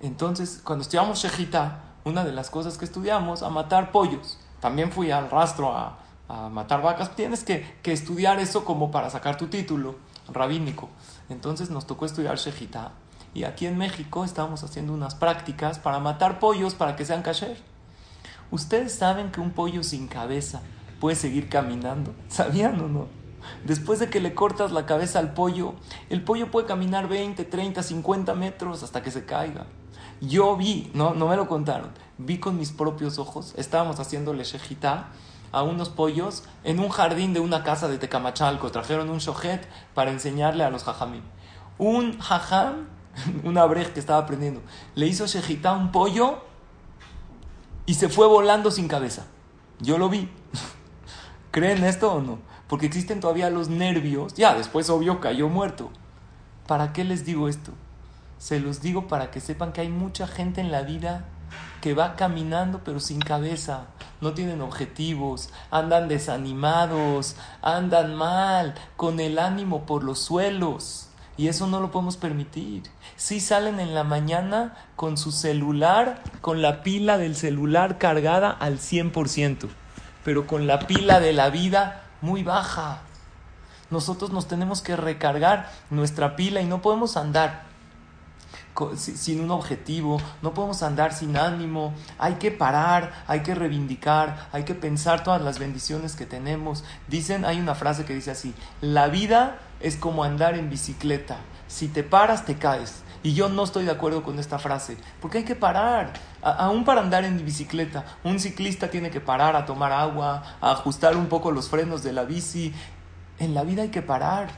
Entonces, 0.00 0.60
cuando 0.64 0.82
estudiamos 0.82 1.18
Shejita, 1.18 1.92
una 2.04 2.24
de 2.24 2.32
las 2.32 2.50
cosas 2.50 2.78
que 2.78 2.84
estudiamos, 2.84 3.42
a 3.42 3.50
matar 3.50 3.92
pollos. 3.92 4.38
También 4.60 4.92
fui 4.92 5.10
al 5.10 5.30
rastro 5.30 5.76
a, 5.76 5.98
matar 6.50 6.80
vacas. 6.80 7.14
Tienes 7.14 7.44
que, 7.44 7.76
que, 7.82 7.92
estudiar 7.92 8.40
eso 8.40 8.64
como 8.64 8.90
para 8.90 9.10
sacar 9.10 9.36
tu 9.36 9.48
título 9.48 9.96
rabínico. 10.32 10.88
Entonces 11.28 11.68
nos 11.68 11.86
tocó 11.86 12.06
estudiar 12.06 12.38
Shejita. 12.38 12.92
Y 13.34 13.44
aquí 13.44 13.66
en 13.66 13.76
México 13.76 14.24
estábamos 14.24 14.62
haciendo 14.64 14.94
unas 14.94 15.14
prácticas 15.14 15.78
para 15.78 15.98
matar 15.98 16.38
pollos 16.38 16.74
para 16.74 16.96
que 16.96 17.04
sean 17.04 17.22
kasher. 17.22 17.58
Ustedes 18.50 18.94
saben 18.94 19.30
que 19.30 19.40
un 19.40 19.50
pollo 19.50 19.82
sin 19.82 20.08
cabeza 20.08 20.62
puede 21.00 21.16
seguir 21.16 21.48
caminando. 21.48 22.14
¿Sabían 22.28 22.80
o 22.80 22.88
no? 22.88 23.21
Después 23.64 23.98
de 23.98 24.10
que 24.10 24.20
le 24.20 24.34
cortas 24.34 24.72
la 24.72 24.86
cabeza 24.86 25.18
al 25.18 25.34
pollo, 25.34 25.74
el 26.10 26.22
pollo 26.22 26.50
puede 26.50 26.66
caminar 26.66 27.08
20, 27.08 27.44
30, 27.44 27.82
50 27.82 28.34
metros 28.34 28.82
hasta 28.82 29.02
que 29.02 29.10
se 29.10 29.24
caiga. 29.24 29.66
Yo 30.20 30.56
vi, 30.56 30.90
no, 30.94 31.14
me 31.14 31.36
lo 31.36 31.48
contaron, 31.48 31.90
vi 32.16 32.38
con 32.38 32.56
mis 32.56 32.70
propios 32.70 33.18
ojos, 33.18 33.54
estábamos 33.56 33.98
haciéndole 33.98 34.44
shejitá 34.44 35.08
a 35.50 35.62
unos 35.62 35.88
pollos 35.88 36.44
en 36.62 36.78
un 36.78 36.90
jardín 36.90 37.34
de 37.34 37.40
una 37.40 37.64
casa 37.64 37.88
de 37.88 37.98
Tecamachalco. 37.98 38.70
Trajeron 38.70 39.10
un 39.10 39.18
shojet 39.18 39.68
para 39.94 40.12
enseñarle 40.12 40.64
a 40.64 40.70
los 40.70 40.84
jajamim. 40.84 41.22
Un 41.76 42.18
jajam, 42.20 42.86
un 43.44 43.58
abrej 43.58 43.92
que 43.92 44.00
estaba 44.00 44.20
aprendiendo, 44.20 44.62
le 44.94 45.06
hizo 45.06 45.26
shejitá 45.26 45.70
a 45.70 45.76
un 45.76 45.90
pollo 45.90 46.38
y 47.84 47.94
se 47.94 48.08
fue 48.08 48.26
volando 48.26 48.70
sin 48.70 48.88
cabeza. 48.88 49.26
Yo 49.80 49.98
lo 49.98 50.08
vi. 50.08 50.30
¿Creen 51.50 51.84
esto 51.84 52.12
o 52.12 52.20
no? 52.20 52.38
Porque 52.72 52.86
existen 52.86 53.20
todavía 53.20 53.50
los 53.50 53.68
nervios. 53.68 54.32
Ya, 54.32 54.54
después 54.54 54.88
obvio 54.88 55.20
cayó 55.20 55.50
muerto. 55.50 55.90
¿Para 56.66 56.94
qué 56.94 57.04
les 57.04 57.26
digo 57.26 57.46
esto? 57.46 57.70
Se 58.38 58.60
los 58.60 58.80
digo 58.80 59.08
para 59.08 59.30
que 59.30 59.40
sepan 59.40 59.74
que 59.74 59.82
hay 59.82 59.90
mucha 59.90 60.26
gente 60.26 60.62
en 60.62 60.72
la 60.72 60.80
vida 60.80 61.26
que 61.82 61.92
va 61.92 62.16
caminando 62.16 62.80
pero 62.82 62.98
sin 62.98 63.20
cabeza, 63.20 63.88
no 64.22 64.32
tienen 64.32 64.62
objetivos, 64.62 65.50
andan 65.70 66.08
desanimados, 66.08 67.36
andan 67.60 68.14
mal, 68.14 68.72
con 68.96 69.20
el 69.20 69.38
ánimo 69.38 69.84
por 69.84 70.02
los 70.02 70.20
suelos. 70.20 71.10
Y 71.36 71.48
eso 71.48 71.66
no 71.66 71.78
lo 71.78 71.90
podemos 71.90 72.16
permitir. 72.16 72.84
Si 73.16 73.40
salen 73.40 73.80
en 73.80 73.94
la 73.94 74.02
mañana 74.02 74.78
con 74.96 75.18
su 75.18 75.30
celular, 75.30 76.22
con 76.40 76.62
la 76.62 76.82
pila 76.82 77.18
del 77.18 77.36
celular 77.36 77.98
cargada 77.98 78.50
al 78.50 78.78
100%, 78.78 79.68
pero 80.24 80.46
con 80.46 80.66
la 80.66 80.78
pila 80.86 81.20
de 81.20 81.34
la 81.34 81.50
vida 81.50 81.98
muy 82.22 82.42
baja. 82.42 83.00
Nosotros 83.90 84.30
nos 84.30 84.48
tenemos 84.48 84.80
que 84.80 84.96
recargar 84.96 85.70
nuestra 85.90 86.34
pila 86.34 86.62
y 86.62 86.64
no 86.64 86.80
podemos 86.80 87.18
andar 87.18 87.70
sin 88.96 89.40
un 89.40 89.50
objetivo, 89.50 90.18
no 90.40 90.54
podemos 90.54 90.82
andar 90.82 91.12
sin 91.12 91.36
ánimo, 91.36 91.92
hay 92.18 92.34
que 92.36 92.50
parar, 92.50 93.24
hay 93.26 93.40
que 93.40 93.54
reivindicar, 93.54 94.48
hay 94.50 94.64
que 94.64 94.74
pensar 94.74 95.22
todas 95.22 95.42
las 95.42 95.58
bendiciones 95.58 96.16
que 96.16 96.24
tenemos. 96.24 96.84
Dicen, 97.08 97.44
hay 97.44 97.60
una 97.60 97.74
frase 97.74 98.04
que 98.04 98.14
dice 98.14 98.30
así, 98.30 98.54
la 98.80 99.08
vida 99.08 99.58
es 99.80 99.96
como 99.96 100.24
andar 100.24 100.54
en 100.54 100.70
bicicleta, 100.70 101.36
si 101.68 101.88
te 101.88 102.02
paras 102.02 102.46
te 102.46 102.56
caes. 102.56 103.02
Y 103.22 103.34
yo 103.34 103.48
no 103.48 103.62
estoy 103.62 103.84
de 103.84 103.92
acuerdo 103.92 104.22
con 104.22 104.38
esta 104.38 104.58
frase, 104.58 104.96
porque 105.20 105.38
hay 105.38 105.44
que 105.44 105.54
parar. 105.54 106.12
aún 106.42 106.84
para 106.84 107.00
andar 107.00 107.24
en 107.24 107.44
bicicleta, 107.44 108.04
un 108.24 108.40
ciclista 108.40 108.90
tiene 108.90 109.10
que 109.10 109.20
parar 109.20 109.54
a 109.54 109.64
tomar 109.64 109.92
agua, 109.92 110.42
a 110.60 110.72
ajustar 110.72 111.16
un 111.16 111.26
poco 111.26 111.52
los 111.52 111.68
frenos 111.68 112.02
de 112.02 112.12
la 112.12 112.24
bici. 112.24 112.74
En 113.38 113.54
la 113.54 113.62
vida 113.62 113.82
hay 113.82 113.90
que 113.90 114.02
parar 114.02 114.48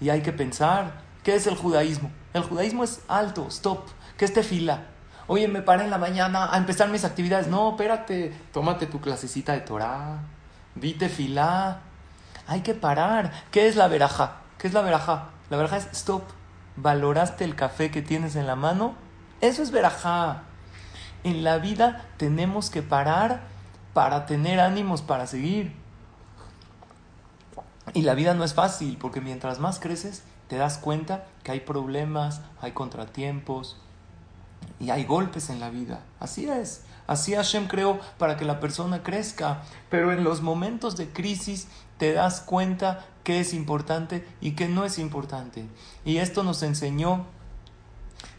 y 0.00 0.08
hay 0.08 0.22
que 0.22 0.32
pensar. 0.32 1.00
¿Qué 1.22 1.36
es 1.36 1.46
el 1.46 1.56
judaísmo? 1.56 2.10
El 2.34 2.42
judaísmo 2.42 2.82
es 2.84 3.00
alto, 3.08 3.46
stop, 3.48 3.86
que 4.16 4.24
esté 4.24 4.42
fila. 4.42 4.86
Oye, 5.28 5.46
me 5.46 5.62
paré 5.62 5.84
en 5.84 5.90
la 5.90 5.98
mañana 5.98 6.52
a 6.52 6.56
empezar 6.56 6.88
mis 6.88 7.04
actividades. 7.04 7.46
No, 7.46 7.70
espérate, 7.70 8.34
tómate 8.52 8.86
tu 8.86 9.00
clasecita 9.00 9.52
de 9.52 9.60
Torah, 9.60 10.18
vite 10.74 11.08
fila. 11.08 11.80
Hay 12.46 12.62
que 12.62 12.74
parar. 12.74 13.30
¿Qué 13.50 13.68
es 13.68 13.76
la 13.76 13.88
veraja? 13.88 14.38
¿Qué 14.58 14.66
es 14.68 14.72
la 14.72 14.80
veraja? 14.80 15.28
La 15.50 15.56
veraja 15.56 15.76
es 15.76 15.88
stop. 15.92 16.22
¿Valoraste 16.80 17.44
el 17.44 17.56
café 17.56 17.90
que 17.90 18.02
tienes 18.02 18.36
en 18.36 18.46
la 18.46 18.54
mano? 18.54 18.94
Eso 19.40 19.64
es 19.64 19.72
verajá. 19.72 20.44
En 21.24 21.42
la 21.42 21.58
vida 21.58 22.06
tenemos 22.18 22.70
que 22.70 22.82
parar 22.82 23.40
para 23.94 24.26
tener 24.26 24.60
ánimos 24.60 25.02
para 25.02 25.26
seguir. 25.26 25.74
Y 27.94 28.02
la 28.02 28.14
vida 28.14 28.34
no 28.34 28.44
es 28.44 28.54
fácil, 28.54 28.96
porque 28.96 29.20
mientras 29.20 29.58
más 29.58 29.80
creces, 29.80 30.22
te 30.46 30.56
das 30.56 30.78
cuenta 30.78 31.26
que 31.42 31.50
hay 31.50 31.60
problemas, 31.60 32.42
hay 32.60 32.70
contratiempos 32.70 33.76
y 34.78 34.90
hay 34.90 35.04
golpes 35.04 35.50
en 35.50 35.58
la 35.58 35.70
vida. 35.70 36.04
Así 36.20 36.48
es. 36.48 36.84
Así 37.08 37.34
Hashem 37.34 37.66
creó 37.66 37.98
para 38.18 38.36
que 38.36 38.44
la 38.44 38.60
persona 38.60 39.02
crezca. 39.02 39.62
Pero 39.90 40.12
en 40.12 40.22
los 40.22 40.42
momentos 40.42 40.96
de 40.96 41.08
crisis 41.08 41.66
te 41.98 42.12
das 42.12 42.40
cuenta 42.40 43.04
qué 43.24 43.40
es 43.40 43.52
importante 43.52 44.26
y 44.40 44.52
qué 44.52 44.68
no 44.68 44.84
es 44.84 44.98
importante. 44.98 45.66
Y 46.04 46.18
esto 46.18 46.42
nos 46.44 46.62
enseñó 46.62 47.26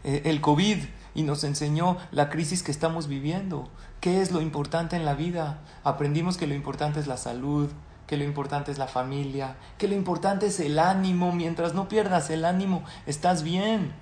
eh, 0.03 0.23
el 0.25 0.41
COVID 0.41 0.77
y 1.13 1.23
nos 1.23 1.43
enseñó 1.43 1.97
la 2.11 2.29
crisis 2.29 2.63
que 2.63 2.71
estamos 2.71 3.07
viviendo. 3.07 3.69
¿Qué 4.01 4.21
es 4.21 4.31
lo 4.31 4.41
importante 4.41 4.95
en 4.95 5.05
la 5.05 5.13
vida? 5.13 5.59
Aprendimos 5.83 6.37
que 6.37 6.47
lo 6.47 6.55
importante 6.55 6.99
es 6.99 7.07
la 7.07 7.17
salud, 7.17 7.69
que 8.07 8.17
lo 8.17 8.23
importante 8.23 8.71
es 8.71 8.77
la 8.77 8.87
familia, 8.87 9.57
que 9.77 9.87
lo 9.87 9.93
importante 9.93 10.47
es 10.47 10.59
el 10.59 10.79
ánimo. 10.79 11.33
Mientras 11.33 11.73
no 11.73 11.89
pierdas 11.89 12.29
el 12.29 12.45
ánimo, 12.45 12.83
estás 13.05 13.43
bien. 13.43 13.93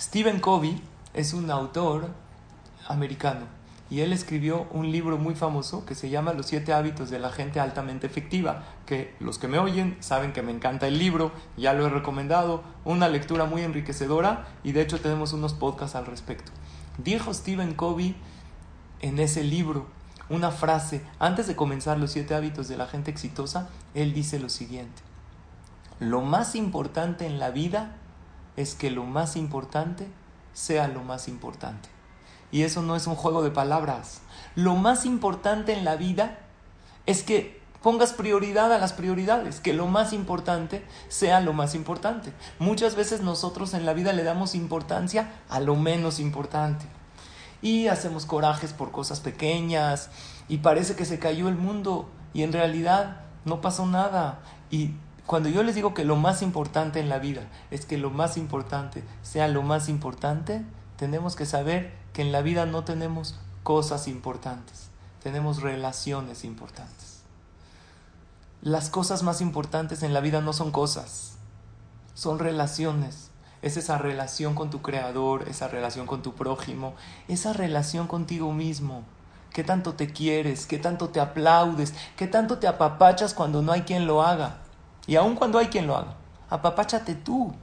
Stephen 0.00 0.40
Covey 0.40 0.80
es 1.14 1.34
un 1.34 1.50
autor 1.50 2.10
americano 2.88 3.61
y 3.92 4.00
él 4.00 4.14
escribió 4.14 4.66
un 4.70 4.90
libro 4.90 5.18
muy 5.18 5.34
famoso 5.34 5.84
que 5.84 5.94
se 5.94 6.08
llama 6.08 6.32
Los 6.32 6.46
siete 6.46 6.72
hábitos 6.72 7.10
de 7.10 7.18
la 7.18 7.28
gente 7.30 7.60
altamente 7.60 8.06
efectiva, 8.06 8.64
que 8.86 9.14
los 9.20 9.38
que 9.38 9.48
me 9.48 9.58
oyen 9.58 9.98
saben 10.00 10.32
que 10.32 10.40
me 10.40 10.50
encanta 10.50 10.88
el 10.88 10.98
libro, 10.98 11.30
ya 11.58 11.74
lo 11.74 11.84
he 11.84 11.90
recomendado, 11.90 12.62
una 12.86 13.10
lectura 13.10 13.44
muy 13.44 13.60
enriquecedora 13.60 14.48
y 14.64 14.72
de 14.72 14.80
hecho 14.80 14.98
tenemos 14.98 15.34
unos 15.34 15.52
podcasts 15.52 15.94
al 15.94 16.06
respecto. 16.06 16.52
Dijo 16.96 17.34
Stephen 17.34 17.74
Covey 17.74 18.16
en 19.02 19.18
ese 19.18 19.44
libro 19.44 19.84
una 20.30 20.52
frase, 20.52 21.04
antes 21.18 21.46
de 21.46 21.54
comenzar 21.54 21.98
los 21.98 22.12
siete 22.12 22.34
hábitos 22.34 22.68
de 22.68 22.78
la 22.78 22.86
gente 22.86 23.10
exitosa, 23.10 23.68
él 23.92 24.14
dice 24.14 24.38
lo 24.38 24.48
siguiente, 24.48 25.02
lo 26.00 26.22
más 26.22 26.54
importante 26.54 27.26
en 27.26 27.38
la 27.38 27.50
vida 27.50 27.96
es 28.56 28.74
que 28.74 28.90
lo 28.90 29.04
más 29.04 29.36
importante 29.36 30.08
sea 30.54 30.88
lo 30.88 31.02
más 31.02 31.28
importante. 31.28 31.91
Y 32.52 32.62
eso 32.62 32.82
no 32.82 32.94
es 32.94 33.08
un 33.08 33.16
juego 33.16 33.42
de 33.42 33.50
palabras. 33.50 34.20
Lo 34.54 34.76
más 34.76 35.06
importante 35.06 35.72
en 35.72 35.84
la 35.84 35.96
vida 35.96 36.38
es 37.06 37.22
que 37.22 37.60
pongas 37.82 38.12
prioridad 38.12 38.72
a 38.72 38.78
las 38.78 38.92
prioridades, 38.92 39.60
que 39.60 39.72
lo 39.72 39.86
más 39.86 40.12
importante 40.12 40.84
sea 41.08 41.40
lo 41.40 41.52
más 41.52 41.74
importante. 41.74 42.32
Muchas 42.58 42.94
veces 42.94 43.22
nosotros 43.22 43.74
en 43.74 43.84
la 43.84 43.94
vida 43.94 44.12
le 44.12 44.22
damos 44.22 44.54
importancia 44.54 45.32
a 45.48 45.58
lo 45.58 45.74
menos 45.74 46.20
importante. 46.20 46.84
Y 47.60 47.88
hacemos 47.88 48.26
corajes 48.26 48.72
por 48.72 48.90
cosas 48.90 49.20
pequeñas 49.20 50.10
y 50.48 50.58
parece 50.58 50.94
que 50.94 51.04
se 51.04 51.18
cayó 51.18 51.48
el 51.48 51.56
mundo 51.56 52.08
y 52.34 52.42
en 52.42 52.52
realidad 52.52 53.22
no 53.44 53.60
pasó 53.60 53.86
nada. 53.86 54.40
Y 54.70 54.92
cuando 55.26 55.48
yo 55.48 55.62
les 55.62 55.74
digo 55.74 55.94
que 55.94 56.04
lo 56.04 56.16
más 56.16 56.42
importante 56.42 57.00
en 57.00 57.08
la 57.08 57.18
vida 57.18 57.42
es 57.70 57.86
que 57.86 57.98
lo 57.98 58.10
más 58.10 58.36
importante 58.36 59.02
sea 59.22 59.48
lo 59.48 59.62
más 59.62 59.88
importante, 59.88 60.62
tenemos 60.96 61.36
que 61.36 61.46
saber 61.46 62.01
que 62.12 62.22
en 62.22 62.32
la 62.32 62.42
vida 62.42 62.66
no 62.66 62.84
tenemos 62.84 63.36
cosas 63.62 64.08
importantes, 64.08 64.88
tenemos 65.22 65.62
relaciones 65.62 66.44
importantes. 66.44 67.22
Las 68.60 68.90
cosas 68.90 69.22
más 69.22 69.40
importantes 69.40 70.02
en 70.02 70.14
la 70.14 70.20
vida 70.20 70.40
no 70.40 70.52
son 70.52 70.70
cosas, 70.70 71.36
son 72.14 72.38
relaciones. 72.38 73.30
Es 73.62 73.76
esa 73.76 73.96
relación 73.96 74.54
con 74.54 74.70
tu 74.70 74.82
creador, 74.82 75.48
esa 75.48 75.68
relación 75.68 76.06
con 76.06 76.22
tu 76.22 76.34
prójimo, 76.34 76.94
esa 77.28 77.52
relación 77.52 78.08
contigo 78.08 78.52
mismo. 78.52 79.04
¿Qué 79.52 79.62
tanto 79.62 79.94
te 79.94 80.12
quieres? 80.12 80.66
¿Qué 80.66 80.78
tanto 80.78 81.10
te 81.10 81.20
aplaudes? 81.20 81.94
¿Qué 82.16 82.26
tanto 82.26 82.58
te 82.58 82.66
apapachas 82.66 83.34
cuando 83.34 83.62
no 83.62 83.72
hay 83.72 83.82
quien 83.82 84.06
lo 84.06 84.22
haga? 84.22 84.58
Y 85.06 85.16
aun 85.16 85.36
cuando 85.36 85.58
hay 85.58 85.66
quien 85.66 85.86
lo 85.86 85.96
haga, 85.96 86.14
apapáchate 86.50 87.14
tú 87.14 87.54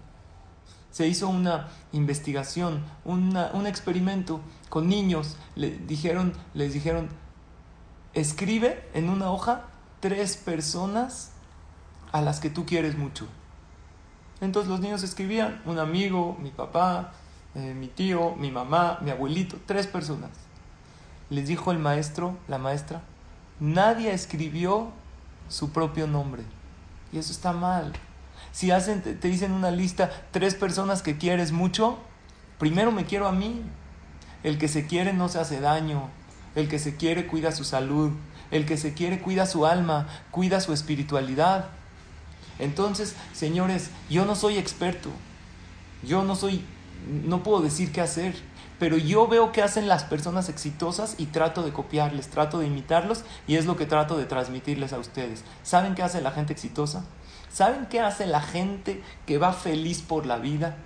se 0.92 1.08
hizo 1.08 1.30
una 1.30 1.68
investigación, 1.92 2.84
un 3.06 3.68
experimento 3.68 4.42
con 4.70 4.88
niños. 4.88 5.38
Le 5.56 5.72
dijeron, 5.72 6.34
les 6.54 6.74
dijeron, 6.74 7.10
escribe 8.14 8.90
en 8.94 9.10
una 9.10 9.32
hoja 9.32 9.66
tres 10.00 10.38
personas 10.38 11.32
a 12.12 12.22
las 12.22 12.40
que 12.40 12.50
tú 12.50 12.66
quieres 12.66 12.98
mucho. 12.98 13.28
Entonces 14.42 14.70
los 14.70 14.80
niños 14.80 15.04
escribían, 15.04 15.62
un 15.66 15.80
amigo, 15.80 16.38
mi 16.42 16.50
papá, 16.50 17.12
eh, 17.56 17.74
mi 17.74 17.88
tío, 17.88 18.36
mi 18.36 18.52
mamá, 18.52 19.00
mi 19.02 19.12
abuelito, 19.12 19.58
tres 19.66 19.86
personas. 19.86 20.32
Les 21.30 21.48
dijo 21.48 21.72
el 21.72 21.80
maestro, 21.80 22.38
la 22.48 22.58
maestra, 22.58 23.02
nadie 23.60 24.14
escribió 24.14 24.92
su 25.50 25.72
propio 25.72 26.08
nombre. 26.08 26.44
Y 27.12 27.18
eso 27.18 27.32
está 27.32 27.52
mal. 27.52 27.94
Si 28.52 28.72
hacen, 28.72 29.02
te, 29.02 29.28
dicen 29.28 29.52
una 29.52 29.72
lista, 29.72 30.10
tres 30.32 30.56
personas 30.56 31.02
que 31.02 31.18
quieres 31.18 31.52
mucho, 31.52 31.98
primero 32.58 32.92
me 32.92 33.06
quiero 33.06 33.28
a 33.28 33.32
mí. 33.32 33.62
El 34.44 34.58
que 34.58 34.68
se 34.68 34.88
quiere 34.88 35.14
no 35.14 35.30
se 35.30 35.40
hace 35.40 35.60
daño. 35.60 36.10
El 36.56 36.68
que 36.68 36.80
se 36.80 36.96
quiere 36.96 37.28
cuida 37.28 37.52
su 37.52 37.64
salud. 37.64 38.12
El 38.52 38.66
que 38.66 38.78
se 38.78 38.94
quiere 38.94 39.20
cuida 39.20 39.46
su 39.46 39.66
alma, 39.66 40.08
cuida 40.32 40.60
su 40.60 40.74
espiritualidad. 40.74 41.66
Entonces, 42.58 43.16
señores, 43.34 43.92
yo 44.10 44.26
no 44.26 44.36
soy 44.36 44.58
experto. 44.58 45.10
Yo 46.04 46.24
no 46.24 46.36
soy, 46.36 46.64
no 47.26 47.44
puedo 47.44 47.62
decir 47.62 47.92
qué 47.92 48.02
hacer. 48.02 48.36
Pero 48.80 48.98
yo 48.98 49.28
veo 49.28 49.52
qué 49.52 49.62
hacen 49.62 49.90
las 49.90 50.06
personas 50.06 50.48
exitosas 50.48 51.16
y 51.18 51.28
trato 51.28 51.64
de 51.64 51.74
copiarles, 51.74 52.30
trato 52.30 52.60
de 52.60 52.68
imitarlos 52.68 53.26
y 53.46 53.58
es 53.58 53.66
lo 53.66 53.76
que 53.76 53.86
trato 53.86 54.18
de 54.18 54.26
transmitirles 54.26 54.94
a 54.94 55.00
ustedes. 55.00 55.44
¿Saben 55.64 55.96
qué 55.96 56.02
hace 56.02 56.22
la 56.22 56.32
gente 56.32 56.54
exitosa? 56.54 57.04
¿Saben 57.52 57.88
qué 57.88 58.00
hace 58.00 58.26
la 58.26 58.42
gente 58.42 59.04
que 59.26 59.38
va 59.38 59.54
feliz 59.54 60.02
por 60.02 60.26
la 60.26 60.38
vida? 60.38 60.78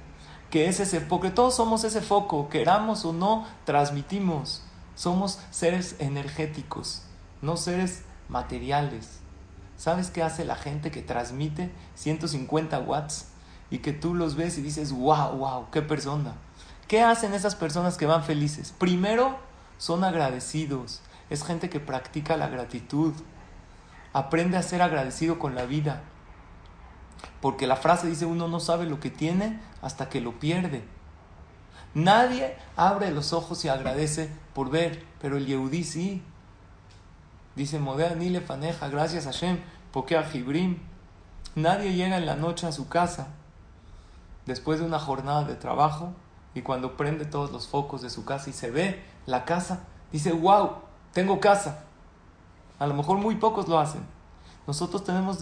Que 0.49 0.67
es 0.67 0.79
ese 0.79 1.01
porque 1.01 1.29
todos 1.29 1.55
somos 1.55 1.83
ese 1.83 2.01
foco, 2.01 2.49
queramos 2.49 3.05
o 3.05 3.13
no, 3.13 3.45
transmitimos. 3.65 4.63
Somos 4.95 5.39
seres 5.49 5.95
energéticos, 5.99 7.01
no 7.41 7.57
seres 7.57 8.03
materiales. 8.29 9.19
¿Sabes 9.75 10.11
qué 10.11 10.21
hace 10.21 10.45
la 10.45 10.55
gente 10.55 10.91
que 10.91 11.01
transmite 11.01 11.71
150 11.95 12.79
watts 12.79 13.27
y 13.71 13.79
que 13.79 13.91
tú 13.91 14.13
los 14.13 14.35
ves 14.35 14.57
y 14.57 14.61
dices, 14.61 14.91
wow, 14.91 15.35
wow, 15.35 15.71
qué 15.71 15.81
persona? 15.81 16.35
¿Qué 16.87 17.01
hacen 17.01 17.33
esas 17.33 17.55
personas 17.55 17.97
que 17.97 18.05
van 18.05 18.23
felices? 18.23 18.73
Primero, 18.77 19.37
son 19.77 20.03
agradecidos. 20.03 21.01
Es 21.29 21.43
gente 21.43 21.69
que 21.69 21.79
practica 21.79 22.37
la 22.37 22.49
gratitud. 22.49 23.13
Aprende 24.13 24.57
a 24.57 24.63
ser 24.63 24.83
agradecido 24.83 25.39
con 25.39 25.55
la 25.55 25.65
vida. 25.65 26.03
Porque 27.41 27.67
la 27.67 27.75
frase 27.75 28.07
dice, 28.07 28.25
uno 28.25 28.47
no 28.47 28.59
sabe 28.59 28.85
lo 28.85 28.99
que 28.99 29.09
tiene 29.09 29.59
hasta 29.81 30.09
que 30.09 30.21
lo 30.21 30.39
pierde. 30.39 30.83
Nadie 31.93 32.55
abre 32.75 33.11
los 33.11 33.33
ojos 33.33 33.63
y 33.65 33.69
agradece 33.69 34.29
por 34.53 34.69
ver, 34.69 35.05
pero 35.21 35.37
el 35.37 35.45
Yehudí 35.45 35.83
sí. 35.83 36.23
Dice 37.55 37.79
Modea 37.79 38.15
Nile 38.15 38.41
Faneja, 38.41 38.87
gracias 38.87 39.27
a 39.27 39.31
Hashem, 39.31 39.59
porque 39.91 40.17
a 40.17 40.23
Jibrim. 40.23 40.79
Nadie 41.55 41.93
llega 41.93 42.17
en 42.17 42.25
la 42.25 42.35
noche 42.35 42.65
a 42.65 42.71
su 42.71 42.87
casa 42.87 43.27
después 44.45 44.79
de 44.79 44.85
una 44.85 44.99
jornada 44.99 45.43
de 45.43 45.55
trabajo 45.55 46.13
y 46.55 46.61
cuando 46.61 46.97
prende 46.97 47.25
todos 47.25 47.51
los 47.51 47.67
focos 47.67 48.01
de 48.01 48.09
su 48.09 48.25
casa 48.25 48.49
y 48.49 48.53
se 48.53 48.71
ve 48.71 49.03
la 49.25 49.45
casa, 49.45 49.81
dice, 50.11 50.31
wow, 50.31 50.77
tengo 51.13 51.39
casa. 51.39 51.83
A 52.79 52.87
lo 52.87 52.95
mejor 52.95 53.17
muy 53.17 53.35
pocos 53.35 53.67
lo 53.67 53.79
hacen. 53.79 54.01
Nosotros 54.65 55.03
tenemos 55.03 55.39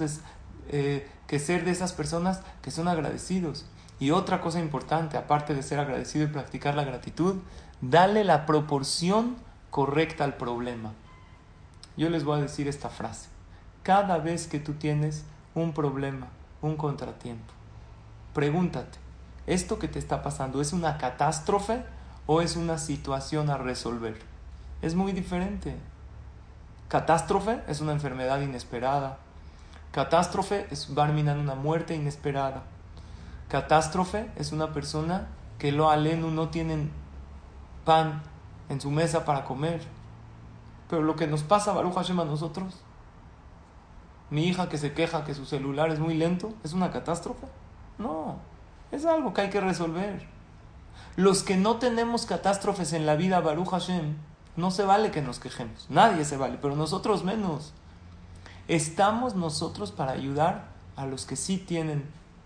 eh, 0.67 1.09
que 1.31 1.39
ser 1.39 1.63
de 1.63 1.71
esas 1.71 1.93
personas 1.93 2.41
que 2.61 2.71
son 2.71 2.89
agradecidos. 2.89 3.63
Y 4.01 4.11
otra 4.11 4.41
cosa 4.41 4.59
importante, 4.59 5.15
aparte 5.15 5.53
de 5.53 5.63
ser 5.63 5.79
agradecido 5.79 6.25
y 6.25 6.27
practicar 6.27 6.75
la 6.75 6.83
gratitud, 6.83 7.38
dale 7.79 8.25
la 8.25 8.45
proporción 8.45 9.38
correcta 9.69 10.25
al 10.25 10.35
problema. 10.35 10.91
Yo 11.95 12.09
les 12.09 12.25
voy 12.25 12.38
a 12.38 12.41
decir 12.41 12.67
esta 12.67 12.89
frase. 12.89 13.29
Cada 13.81 14.17
vez 14.17 14.47
que 14.47 14.59
tú 14.59 14.73
tienes 14.73 15.23
un 15.55 15.71
problema, 15.71 16.27
un 16.61 16.75
contratiempo, 16.75 17.53
pregúntate, 18.33 18.97
¿esto 19.47 19.79
que 19.79 19.88
te 19.88 20.00
está 20.00 20.23
pasando 20.23 20.59
es 20.59 20.73
una 20.73 20.97
catástrofe 20.97 21.81
o 22.25 22.41
es 22.41 22.57
una 22.57 22.77
situación 22.77 23.50
a 23.50 23.57
resolver? 23.57 24.19
Es 24.81 24.95
muy 24.95 25.13
diferente. 25.13 25.77
Catástrofe 26.89 27.61
es 27.69 27.79
una 27.79 27.93
enfermedad 27.93 28.41
inesperada. 28.41 29.19
Catástrofe 29.91 30.67
es 30.71 30.93
barminan 30.93 31.39
una 31.39 31.55
muerte 31.55 31.95
inesperada. 31.95 32.63
Catástrofe 33.50 34.31
es 34.38 34.53
una 34.53 34.71
persona 34.71 35.27
que 35.60 35.74
lo 35.74 35.89
alenu 35.89 36.31
no 36.31 36.50
tienen 36.50 36.91
pan 37.83 38.24
en 38.69 38.79
su 38.79 38.89
mesa 38.89 39.25
para 39.25 39.43
comer. 39.43 39.81
Pero 40.89 41.01
lo 41.01 41.15
que 41.15 41.27
nos 41.27 41.43
pasa, 41.43 41.74
Baruch 41.74 41.95
Hashem, 41.95 42.19
a 42.21 42.25
nosotros, 42.25 42.81
mi 44.29 44.45
hija 44.45 44.69
que 44.69 44.77
se 44.77 44.93
queja 44.93 45.25
que 45.25 45.33
su 45.33 45.45
celular 45.45 45.89
es 45.89 46.00
muy 46.00 46.13
lento, 46.13 46.53
¿es 46.63 46.71
una 46.71 46.91
catástrofe? 46.91 47.48
No, 47.98 48.38
es 48.91 49.05
algo 49.05 49.33
que 49.33 49.41
hay 49.41 49.50
que 49.50 49.60
resolver. 49.60 50.25
Los 51.17 51.43
que 51.43 51.58
no 51.58 51.75
tenemos 51.77 52.25
catástrofes 52.25 52.93
en 52.93 53.06
la 53.06 53.15
vida, 53.15 53.41
Baruch 53.41 53.69
Hashem, 53.69 54.15
no 54.56 54.71
se 54.71 54.84
vale 54.84 55.12
que 55.12 55.21
nos 55.21 55.39
quejemos. 55.39 55.88
Nadie 55.89 56.23
se 56.23 56.38
vale, 56.38 56.58
pero 56.62 56.77
nosotros 56.77 57.25
menos. 57.25 57.73
Estamos 58.71 59.36
nosotros 59.36 59.91
para 59.91 60.13
ayudar 60.13 60.69
a 60.95 61.05
los 61.05 61.25
que 61.25 61.36
sí 61.36 61.57
tienen 61.57 62.05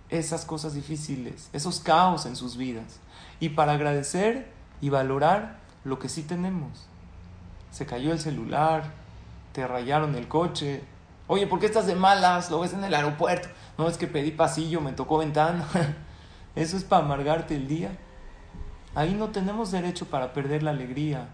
esas 0.09 0.43
cosas 0.43 0.73
difíciles, 0.73 1.51
esos 1.53 1.79
caos 1.79 2.25
en 2.25 2.35
sus 2.35 2.57
vidas. 2.57 2.99
Y 3.39 3.49
para 3.49 3.73
agradecer 3.73 4.51
y 4.81 4.89
valorar 4.89 5.59
lo 5.83 5.99
que 5.99 6.09
sí 6.09 6.23
tenemos. 6.23 6.88
Se 7.69 7.85
cayó 7.85 8.11
el 8.11 8.19
celular, 8.19 8.85
te 9.53 9.67
rayaron 9.67 10.15
el 10.15 10.27
coche. 10.27 10.83
Oye, 11.27 11.45
¿por 11.45 11.59
qué 11.59 11.67
estás 11.67 11.85
de 11.85 11.93
malas? 11.93 12.49
Lo 12.49 12.59
ves 12.59 12.73
en 12.73 12.83
el 12.83 12.95
aeropuerto. 12.95 13.47
No 13.77 13.88
es 13.88 13.99
que 13.99 14.07
pedí 14.07 14.31
pasillo, 14.31 14.81
me 14.81 14.93
tocó 14.93 15.19
ventana. 15.19 15.67
Eso 16.55 16.75
es 16.75 16.83
para 16.83 17.05
amargarte 17.05 17.55
el 17.55 17.67
día. 17.67 17.95
Ahí 18.95 19.13
no 19.13 19.29
tenemos 19.29 19.69
derecho 19.69 20.07
para 20.07 20.33
perder 20.33 20.63
la 20.63 20.71
alegría. 20.71 21.27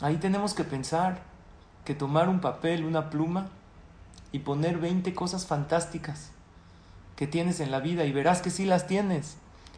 Ahí 0.00 0.18
tenemos 0.18 0.54
que 0.54 0.62
pensar 0.62 1.33
que 1.84 1.94
tomar 1.94 2.28
un 2.28 2.40
papel, 2.40 2.84
una 2.84 3.10
pluma 3.10 3.48
y 4.32 4.40
poner 4.40 4.78
20 4.78 5.14
cosas 5.14 5.46
fantásticas 5.46 6.30
que 7.16 7.26
tienes 7.26 7.60
en 7.60 7.70
la 7.70 7.80
vida 7.80 8.04
y 8.04 8.12
verás 8.12 8.42
que 8.42 8.50
sí 8.50 8.64
las 8.64 8.86
tienes. 8.86 9.36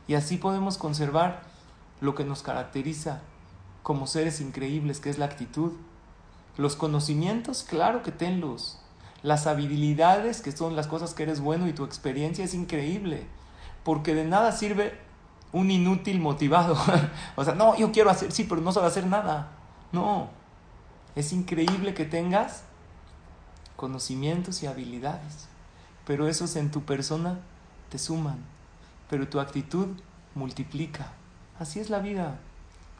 Y 0.08 0.14
así 0.14 0.36
podemos 0.36 0.78
conservar 0.78 1.42
lo 2.00 2.14
que 2.14 2.24
nos 2.24 2.42
caracteriza 2.42 3.20
como 3.82 4.06
seres 4.06 4.40
increíbles, 4.40 5.00
que 5.00 5.10
es 5.10 5.18
la 5.18 5.26
actitud. 5.26 5.72
Los 6.56 6.76
conocimientos, 6.76 7.64
claro 7.64 8.02
que 8.02 8.12
tenlos. 8.12 8.78
Las 9.22 9.46
habilidades, 9.46 10.40
que 10.40 10.52
son 10.52 10.76
las 10.76 10.86
cosas 10.86 11.14
que 11.14 11.24
eres 11.24 11.40
bueno 11.40 11.68
y 11.68 11.72
tu 11.72 11.84
experiencia 11.84 12.44
es 12.44 12.54
increíble 12.54 13.26
porque 13.86 14.16
de 14.16 14.24
nada 14.24 14.50
sirve 14.50 14.98
un 15.52 15.70
inútil 15.70 16.18
motivado. 16.18 16.76
o 17.36 17.44
sea, 17.44 17.54
no, 17.54 17.76
yo 17.76 17.92
quiero 17.92 18.10
hacer, 18.10 18.32
sí, 18.32 18.42
pero 18.42 18.60
no 18.60 18.72
sabe 18.72 18.88
hacer 18.88 19.06
nada. 19.06 19.52
No, 19.92 20.28
es 21.16 21.32
increíble 21.32 21.94
que 21.94 22.04
tengas 22.04 22.62
conocimientos 23.74 24.62
y 24.62 24.66
habilidades, 24.66 25.48
pero 26.06 26.28
esos 26.28 26.54
en 26.56 26.70
tu 26.70 26.84
persona 26.84 27.40
te 27.88 27.98
suman, 27.98 28.38
pero 29.08 29.26
tu 29.26 29.40
actitud 29.40 29.88
multiplica. 30.34 31.12
Así 31.58 31.80
es 31.80 31.90
la 31.90 32.00
vida. 32.00 32.38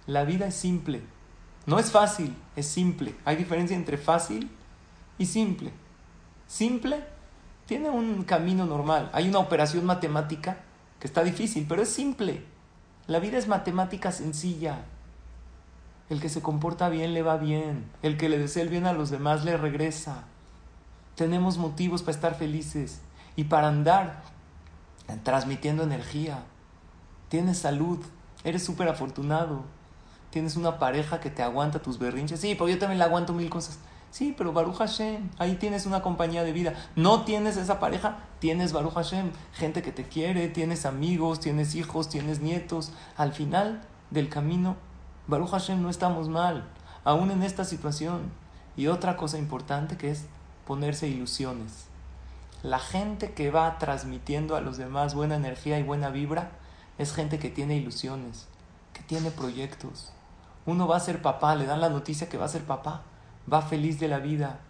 La 0.06 0.24
vida 0.24 0.46
es 0.46 0.54
simple. 0.54 1.02
No 1.66 1.78
es 1.78 1.90
fácil, 1.90 2.34
es 2.56 2.66
simple. 2.66 3.14
Hay 3.24 3.36
diferencia 3.36 3.76
entre 3.76 3.98
fácil 3.98 4.50
y 5.18 5.26
simple. 5.26 5.72
Simple 6.46 7.04
tiene 7.66 7.90
un 7.90 8.22
camino 8.24 8.64
normal. 8.64 9.10
Hay 9.12 9.28
una 9.28 9.40
operación 9.40 9.84
matemática 9.84 10.58
que 11.00 11.06
está 11.06 11.22
difícil, 11.22 11.66
pero 11.68 11.82
es 11.82 11.90
simple. 11.90 12.44
La 13.08 13.18
vida 13.18 13.36
es 13.36 13.46
matemática 13.46 14.10
sencilla. 14.10 14.84
El 16.08 16.20
que 16.20 16.28
se 16.28 16.42
comporta 16.42 16.88
bien 16.88 17.14
le 17.14 17.22
va 17.22 17.36
bien. 17.36 17.84
El 18.02 18.16
que 18.16 18.28
le 18.28 18.38
desea 18.38 18.62
el 18.62 18.68
bien 18.68 18.86
a 18.86 18.92
los 18.92 19.10
demás 19.10 19.44
le 19.44 19.56
regresa. 19.56 20.24
Tenemos 21.16 21.58
motivos 21.58 22.02
para 22.02 22.12
estar 22.12 22.34
felices 22.34 23.00
y 23.34 23.44
para 23.44 23.68
andar 23.68 24.22
transmitiendo 25.24 25.82
energía. 25.82 26.44
Tienes 27.28 27.58
salud. 27.58 27.98
Eres 28.44 28.64
súper 28.64 28.88
afortunado. 28.88 29.64
Tienes 30.30 30.56
una 30.56 30.78
pareja 30.78 31.20
que 31.20 31.30
te 31.30 31.42
aguanta 31.42 31.80
tus 31.80 31.98
berrinches. 31.98 32.40
Sí, 32.40 32.54
pero 32.54 32.68
yo 32.68 32.78
también 32.78 32.98
le 32.98 33.04
aguanto 33.04 33.32
mil 33.32 33.50
cosas. 33.50 33.78
Sí, 34.10 34.34
pero 34.36 34.52
Baruch 34.52 34.76
Hashem, 34.76 35.28
ahí 35.38 35.56
tienes 35.56 35.84
una 35.84 36.02
compañía 36.02 36.44
de 36.44 36.52
vida. 36.52 36.74
No 36.94 37.24
tienes 37.24 37.56
esa 37.56 37.80
pareja, 37.80 38.18
tienes 38.38 38.72
Baruch 38.72 38.94
Hashem, 38.94 39.30
gente 39.52 39.82
que 39.82 39.92
te 39.92 40.04
quiere, 40.04 40.48
tienes 40.48 40.86
amigos, 40.86 41.40
tienes 41.40 41.74
hijos, 41.74 42.08
tienes 42.08 42.40
nietos. 42.40 42.92
Al 43.16 43.32
final 43.32 43.82
del 44.10 44.28
camino, 44.28 44.76
Baruch 45.26 45.50
Hashem, 45.50 45.82
no 45.82 45.90
estamos 45.90 46.28
mal, 46.28 46.68
aún 47.04 47.30
en 47.30 47.42
esta 47.42 47.64
situación. 47.64 48.30
Y 48.76 48.88
otra 48.88 49.16
cosa 49.16 49.38
importante 49.38 49.96
que 49.96 50.10
es 50.10 50.26
ponerse 50.66 51.08
ilusiones. 51.08 51.86
La 52.62 52.78
gente 52.78 53.32
que 53.32 53.50
va 53.50 53.78
transmitiendo 53.78 54.54
a 54.54 54.60
los 54.60 54.76
demás 54.76 55.14
buena 55.14 55.36
energía 55.36 55.78
y 55.78 55.82
buena 55.82 56.10
vibra 56.10 56.50
es 56.98 57.12
gente 57.12 57.38
que 57.38 57.50
tiene 57.50 57.76
ilusiones, 57.76 58.46
que 58.92 59.02
tiene 59.02 59.30
proyectos. 59.30 60.12
Uno 60.66 60.86
va 60.86 60.96
a 60.96 61.00
ser 61.00 61.22
papá, 61.22 61.54
le 61.54 61.66
dan 61.66 61.80
la 61.80 61.88
noticia 61.88 62.28
que 62.28 62.38
va 62.38 62.44
a 62.44 62.48
ser 62.48 62.64
papá 62.64 63.02
va 63.50 63.62
feliz 63.62 63.98
de 64.00 64.08
la 64.08 64.18
vida. 64.18 64.60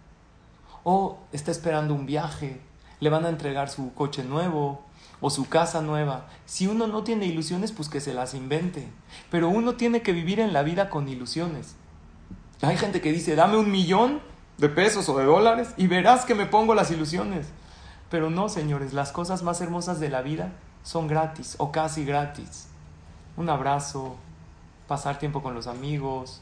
O 0.83 1.17
está 1.31 1.51
esperando 1.51 1.93
un 1.93 2.05
viaje, 2.05 2.61
le 2.99 3.09
van 3.09 3.25
a 3.25 3.29
entregar 3.29 3.69
su 3.69 3.93
coche 3.93 4.23
nuevo 4.23 4.83
o 5.21 5.29
su 5.29 5.47
casa 5.49 5.81
nueva. 5.81 6.27
Si 6.45 6.67
uno 6.67 6.87
no 6.87 7.03
tiene 7.03 7.25
ilusiones, 7.25 7.71
pues 7.71 7.89
que 7.89 8.01
se 8.01 8.13
las 8.13 8.33
invente. 8.33 8.87
Pero 9.31 9.49
uno 9.49 9.75
tiene 9.75 10.01
que 10.01 10.13
vivir 10.13 10.39
en 10.39 10.53
la 10.53 10.63
vida 10.63 10.89
con 10.89 11.07
ilusiones. 11.07 11.75
Hay 12.61 12.77
gente 12.77 13.01
que 13.01 13.11
dice, 13.11 13.35
dame 13.35 13.57
un 13.57 13.71
millón 13.71 14.21
de 14.57 14.69
pesos 14.69 15.07
o 15.09 15.17
de 15.17 15.25
dólares 15.25 15.69
y 15.77 15.87
verás 15.87 16.25
que 16.25 16.35
me 16.35 16.45
pongo 16.45 16.73
las 16.73 16.91
ilusiones. 16.91 17.47
Pero 18.09 18.29
no, 18.29 18.49
señores, 18.49 18.93
las 18.93 19.11
cosas 19.11 19.43
más 19.43 19.61
hermosas 19.61 19.99
de 19.99 20.09
la 20.09 20.21
vida 20.21 20.53
son 20.83 21.07
gratis 21.07 21.55
o 21.59 21.71
casi 21.71 22.05
gratis. 22.05 22.67
Un 23.35 23.49
abrazo, 23.49 24.15
pasar 24.87 25.19
tiempo 25.19 25.43
con 25.43 25.53
los 25.53 25.67
amigos, 25.67 26.41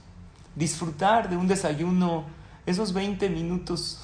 disfrutar 0.56 1.30
de 1.30 1.38
un 1.38 1.48
desayuno, 1.48 2.24
esos 2.66 2.94
20 2.94 3.30
minutos 3.30 4.02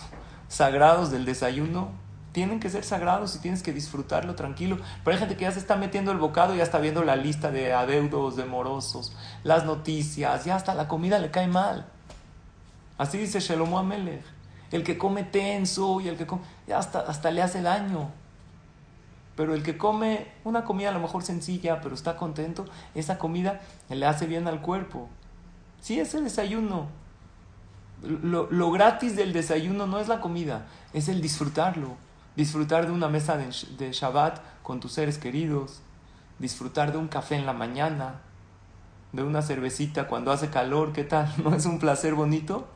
sagrados 0.47 1.11
del 1.11 1.23
desayuno, 1.23 1.89
tienen 2.31 2.59
que 2.59 2.69
ser 2.69 2.83
sagrados 2.83 3.35
y 3.35 3.39
tienes 3.39 3.61
que 3.61 3.73
disfrutarlo 3.73 4.35
tranquilo. 4.35 4.77
Pero 5.03 5.15
hay 5.15 5.19
gente 5.19 5.35
que 5.35 5.43
ya 5.43 5.51
se 5.51 5.59
está 5.59 5.75
metiendo 5.75 6.11
el 6.11 6.17
bocado 6.17 6.53
y 6.53 6.57
ya 6.57 6.63
está 6.63 6.79
viendo 6.79 7.03
la 7.03 7.15
lista 7.15 7.51
de 7.51 7.73
adeudos, 7.73 8.35
de 8.37 8.45
morosos, 8.45 9.15
las 9.43 9.65
noticias, 9.65 10.45
ya 10.45 10.55
hasta 10.55 10.73
la 10.73 10.87
comida 10.87 11.19
le 11.19 11.31
cae 11.31 11.47
mal. 11.47 11.85
Así 12.97 13.17
dice 13.17 13.39
Shelomo 13.39 13.79
Amelech. 13.79 14.23
El 14.71 14.83
que 14.83 14.97
come 14.97 15.23
tenso 15.23 15.99
y 15.99 16.07
el 16.07 16.15
que 16.15 16.25
come, 16.25 16.43
ya 16.65 16.77
hasta, 16.77 16.99
hasta 16.99 17.29
le 17.31 17.41
hace 17.41 17.61
daño. 17.61 18.09
Pero 19.35 19.53
el 19.53 19.63
que 19.63 19.77
come 19.77 20.27
una 20.45 20.63
comida 20.63 20.89
a 20.89 20.93
lo 20.93 20.99
mejor 20.99 21.23
sencilla, 21.23 21.81
pero 21.81 21.93
está 21.93 22.15
contento, 22.15 22.65
esa 22.95 23.17
comida 23.17 23.59
le 23.89 24.05
hace 24.05 24.27
bien 24.27 24.47
al 24.47 24.61
cuerpo. 24.61 25.09
Sí, 25.81 25.99
es 25.99 26.13
el 26.13 26.23
desayuno. 26.23 26.87
Lo, 28.01 28.49
lo 28.49 28.71
gratis 28.71 29.17
del 29.17 29.33
desayuno 29.33 29.87
no 29.87 29.99
es 29.99 30.07
la 30.07 30.21
comida, 30.21 30.67
es 30.93 31.09
el 31.09 31.21
disfrutarlo 31.21 31.97
disfrutar 32.35 32.85
de 32.85 32.91
una 32.91 33.07
mesa 33.07 33.37
de, 33.37 33.91
Shabbat 33.91 34.39
con 34.63 34.79
tus 34.79 34.93
seres 34.93 35.17
queridos, 35.17 35.81
disfrutar 36.39 36.91
de 36.91 36.97
un 36.97 37.07
café 37.07 37.35
en 37.35 37.45
la 37.45 37.53
mañana, 37.53 38.21
de 39.11 39.23
una 39.23 39.41
cervecita 39.41 40.07
cuando 40.07 40.31
hace 40.31 40.49
calor, 40.49 40.93
¿qué 40.93 41.03
tal? 41.03 41.31
¿No 41.43 41.53
es 41.55 41.65
un 41.65 41.79
placer 41.79 42.13
bonito? 42.13 42.67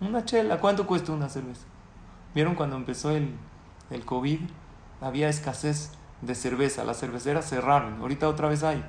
Una 0.00 0.24
chela, 0.24 0.60
¿cuánto 0.60 0.86
cuesta 0.86 1.12
una 1.12 1.28
cerveza? 1.28 1.64
¿Vieron 2.34 2.54
cuando 2.54 2.76
empezó 2.76 3.10
el, 3.10 3.34
el 3.90 4.04
COVID? 4.04 4.40
Había 5.00 5.28
escasez 5.28 5.92
de 6.20 6.34
cerveza, 6.34 6.84
las 6.84 6.98
cerveceras 6.98 7.48
cerraron, 7.48 8.00
ahorita 8.00 8.28
otra 8.28 8.48
vez 8.48 8.62
hay. 8.62 8.84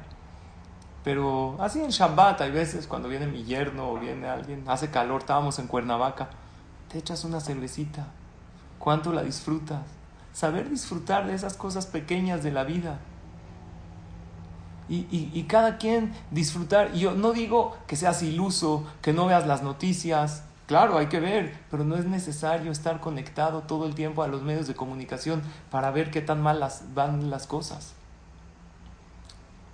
Pero 1.04 1.56
así 1.60 1.82
en 1.82 1.90
Shabbat 1.90 2.42
hay 2.42 2.52
veces 2.52 2.88
cuando 2.88 3.08
viene 3.08 3.28
mi 3.28 3.44
yerno 3.44 3.92
o 3.92 4.00
viene 4.00 4.28
alguien, 4.28 4.64
hace 4.68 4.90
calor, 4.90 5.22
estábamos 5.22 5.60
en 5.60 5.68
Cuernavaca, 5.68 6.30
te 6.90 6.98
echas 6.98 7.24
una 7.24 7.40
cervecita, 7.40 8.08
cuánto 8.80 9.12
la 9.14 9.24
disfrutas. 9.24 9.82
Saber 10.34 10.70
disfrutar 10.70 11.28
de 11.28 11.34
esas 11.34 11.56
cosas 11.56 11.86
pequeñas 11.86 12.44
de 12.44 12.52
la 12.52 12.64
vida. 12.64 13.00
Y, 14.88 15.08
y, 15.12 15.44
cada 15.44 15.78
quien 15.78 16.14
disfrutar. 16.30 16.92
Y 16.94 17.00
yo 17.00 17.16
no 17.16 17.34
digo 17.34 17.76
que 17.88 17.96
seas 17.96 18.22
iluso, 18.22 18.86
que 19.02 19.14
no 19.14 19.26
veas 19.26 19.48
las 19.48 19.64
noticias. 19.64 20.44
Claro, 20.68 20.98
hay 20.98 21.08
que 21.08 21.20
ver, 21.20 21.58
pero 21.72 21.84
no 21.84 21.96
es 21.96 22.06
necesario 22.06 22.72
estar 22.72 23.00
conectado 23.00 23.62
todo 23.62 23.88
el 23.88 23.96
tiempo 23.96 24.22
a 24.22 24.28
los 24.28 24.44
medios 24.44 24.68
de 24.68 24.76
comunicación 24.76 25.42
para 25.72 25.90
ver 25.90 26.12
qué 26.12 26.22
tan 26.22 26.42
mal 26.42 26.64
van 26.94 27.30
las 27.32 27.48
cosas. 27.48 27.94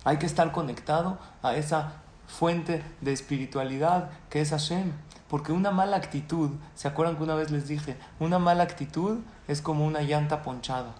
Hay 0.04 0.16
que 0.16 0.26
estar 0.26 0.50
conectado 0.52 1.18
a 1.42 1.56
esa 1.56 2.02
fuente 2.26 2.82
de 3.00 3.12
espiritualidad 3.12 4.10
que 4.30 4.40
es 4.40 4.50
Hashem. 4.50 4.92
Porque 5.32 5.50
una 5.50 5.70
mala 5.70 5.96
actitud, 5.96 6.50
¿se 6.74 6.88
acuerdan 6.88 7.16
que 7.16 7.22
una 7.22 7.34
vez 7.34 7.50
les 7.50 7.66
dije? 7.66 7.96
Una 8.20 8.38
mala 8.38 8.64
actitud 8.64 9.20
es 9.48 9.62
como 9.62 9.86
una 9.86 10.02
llanta 10.02 10.42
ponchada. 10.42 10.92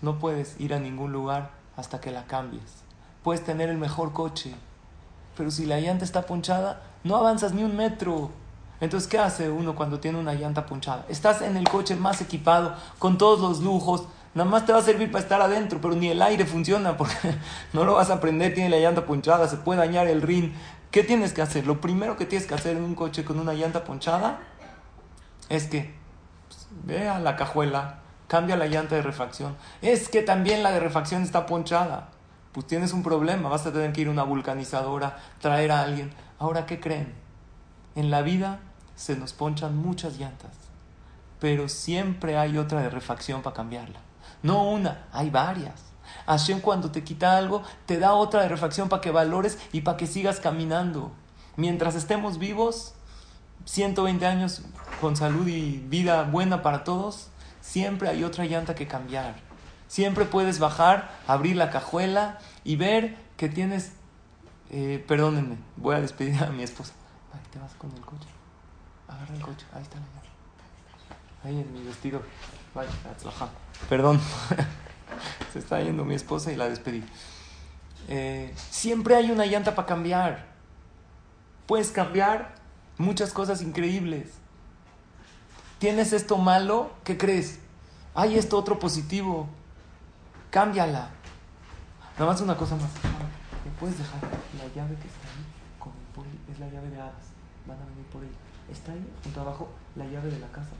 No 0.00 0.18
puedes 0.18 0.58
ir 0.58 0.72
a 0.72 0.78
ningún 0.78 1.12
lugar 1.12 1.50
hasta 1.76 2.00
que 2.00 2.10
la 2.10 2.24
cambies. 2.24 2.62
Puedes 3.22 3.44
tener 3.44 3.68
el 3.68 3.76
mejor 3.76 4.14
coche, 4.14 4.54
pero 5.36 5.50
si 5.50 5.66
la 5.66 5.80
llanta 5.80 6.06
está 6.06 6.22
ponchada, 6.22 6.80
no 7.02 7.16
avanzas 7.16 7.52
ni 7.52 7.62
un 7.62 7.76
metro. 7.76 8.30
Entonces, 8.80 9.06
¿qué 9.06 9.18
hace 9.18 9.50
uno 9.50 9.76
cuando 9.76 10.00
tiene 10.00 10.18
una 10.18 10.32
llanta 10.32 10.64
ponchada? 10.64 11.04
Estás 11.10 11.42
en 11.42 11.58
el 11.58 11.68
coche 11.68 11.94
más 11.94 12.22
equipado, 12.22 12.74
con 12.98 13.18
todos 13.18 13.38
los 13.40 13.60
lujos, 13.60 14.04
nada 14.34 14.48
más 14.48 14.66
te 14.66 14.72
va 14.72 14.78
a 14.78 14.82
servir 14.82 15.10
para 15.10 15.22
estar 15.22 15.40
adentro, 15.40 15.78
pero 15.80 15.94
ni 15.94 16.08
el 16.08 16.20
aire 16.20 16.44
funciona 16.44 16.96
porque 16.96 17.14
no 17.72 17.84
lo 17.84 17.94
vas 17.94 18.10
a 18.10 18.20
prender, 18.20 18.54
tiene 18.54 18.70
la 18.70 18.78
llanta 18.78 19.06
ponchada, 19.06 19.48
se 19.48 19.58
puede 19.58 19.80
dañar 19.80 20.08
el 20.08 20.22
rin, 20.22 20.54
¿Qué 20.94 21.02
tienes 21.02 21.32
que 21.32 21.42
hacer? 21.42 21.66
Lo 21.66 21.80
primero 21.80 22.16
que 22.16 22.24
tienes 22.24 22.46
que 22.46 22.54
hacer 22.54 22.76
en 22.76 22.84
un 22.84 22.94
coche 22.94 23.24
con 23.24 23.40
una 23.40 23.52
llanta 23.52 23.82
ponchada 23.82 24.38
es 25.48 25.66
que 25.66 25.92
pues, 26.46 26.68
ve 26.84 27.08
a 27.08 27.18
la 27.18 27.34
cajuela, 27.34 27.98
cambia 28.28 28.54
la 28.54 28.68
llanta 28.68 28.94
de 28.94 29.02
refacción. 29.02 29.56
Es 29.82 30.08
que 30.08 30.22
también 30.22 30.62
la 30.62 30.70
de 30.70 30.78
refacción 30.78 31.24
está 31.24 31.46
ponchada. 31.46 32.10
Pues 32.52 32.68
tienes 32.68 32.92
un 32.92 33.02
problema, 33.02 33.48
vas 33.48 33.66
a 33.66 33.72
tener 33.72 33.92
que 33.92 34.02
ir 34.02 34.06
a 34.06 34.12
una 34.12 34.22
vulcanizadora, 34.22 35.18
traer 35.40 35.72
a 35.72 35.82
alguien. 35.82 36.12
Ahora, 36.38 36.64
¿qué 36.64 36.78
creen? 36.78 37.12
En 37.96 38.12
la 38.12 38.22
vida 38.22 38.60
se 38.94 39.16
nos 39.16 39.32
ponchan 39.32 39.76
muchas 39.76 40.16
llantas, 40.16 40.52
pero 41.40 41.68
siempre 41.68 42.38
hay 42.38 42.56
otra 42.56 42.82
de 42.82 42.90
refacción 42.90 43.42
para 43.42 43.56
cambiarla. 43.56 43.98
No 44.44 44.62
una, 44.70 45.08
hay 45.10 45.28
varias. 45.28 45.93
Hashem 46.26 46.60
cuando 46.60 46.90
te 46.90 47.04
quita 47.04 47.36
algo, 47.36 47.62
te 47.86 47.98
da 47.98 48.14
otra 48.14 48.42
de 48.42 48.48
refacción 48.48 48.88
para 48.88 49.00
que 49.00 49.10
valores 49.10 49.58
y 49.72 49.82
para 49.82 49.96
que 49.96 50.06
sigas 50.06 50.40
caminando. 50.40 51.12
Mientras 51.56 51.94
estemos 51.94 52.38
vivos, 52.38 52.94
120 53.66 54.26
años 54.26 54.62
con 55.00 55.16
salud 55.16 55.46
y 55.46 55.78
vida 55.88 56.24
buena 56.24 56.62
para 56.62 56.84
todos, 56.84 57.28
siempre 57.60 58.08
hay 58.08 58.24
otra 58.24 58.44
llanta 58.44 58.74
que 58.74 58.86
cambiar. 58.86 59.36
Siempre 59.88 60.24
puedes 60.24 60.58
bajar, 60.58 61.10
abrir 61.26 61.56
la 61.56 61.70
cajuela 61.70 62.38
y 62.64 62.76
ver 62.76 63.16
que 63.36 63.48
tienes... 63.48 63.92
Eh, 64.70 65.04
perdónenme, 65.06 65.58
voy 65.76 65.94
a 65.94 66.00
despedir 66.00 66.42
a 66.42 66.48
mi 66.50 66.62
esposa. 66.62 66.94
Ay, 67.32 67.40
te 67.52 67.58
vas 67.58 67.74
con 67.74 67.92
el 67.92 68.00
coche. 68.00 68.28
Agarra 69.06 69.34
el 69.34 69.40
coche, 69.40 69.66
ahí 69.72 69.82
está 69.82 69.98
la 69.98 70.06
llave. 70.06 70.28
Ahí 71.44 71.60
en 71.60 71.72
mi 71.72 71.84
vestido. 71.84 72.22
Vaya, 72.74 72.90
Perdón. 73.88 74.20
Se 75.52 75.58
está 75.58 75.80
yendo 75.80 76.04
mi 76.04 76.14
esposa 76.14 76.52
y 76.52 76.56
la 76.56 76.68
despedí. 76.68 77.02
Eh, 78.08 78.52
siempre 78.70 79.16
hay 79.16 79.30
una 79.30 79.46
llanta 79.46 79.74
para 79.74 79.86
cambiar. 79.86 80.46
Puedes 81.66 81.90
cambiar 81.90 82.54
muchas 82.98 83.32
cosas 83.32 83.62
increíbles. 83.62 84.32
Tienes 85.78 86.12
esto 86.12 86.38
malo, 86.38 86.90
¿qué 87.04 87.18
crees? 87.18 87.58
Hay 88.14 88.38
esto 88.38 88.58
otro 88.58 88.78
positivo. 88.78 89.48
Cámbiala. 90.50 91.10
Nada 92.18 92.26
más 92.30 92.40
una 92.40 92.56
cosa 92.56 92.76
más. 92.76 92.90
¿Me 93.64 93.70
puedes 93.80 93.98
dejar 93.98 94.20
la 94.22 94.74
llave 94.74 94.94
que 94.96 95.08
está 95.08 95.28
ahí 95.28 95.44
con 95.78 95.92
el 95.92 96.14
poli? 96.14 96.38
Es 96.52 96.58
la 96.58 96.68
llave 96.68 96.90
de 96.90 97.00
hadas. 97.00 97.32
Van 97.66 97.76
a 97.76 97.84
venir 97.86 98.04
por 98.12 98.22
ella. 98.22 98.32
Está 98.70 98.92
ahí 98.92 99.04
junto 99.22 99.40
abajo 99.40 99.68
la 99.96 100.04
llave 100.06 100.30
de 100.30 100.38
la 100.38 100.48
casa. 100.48 100.70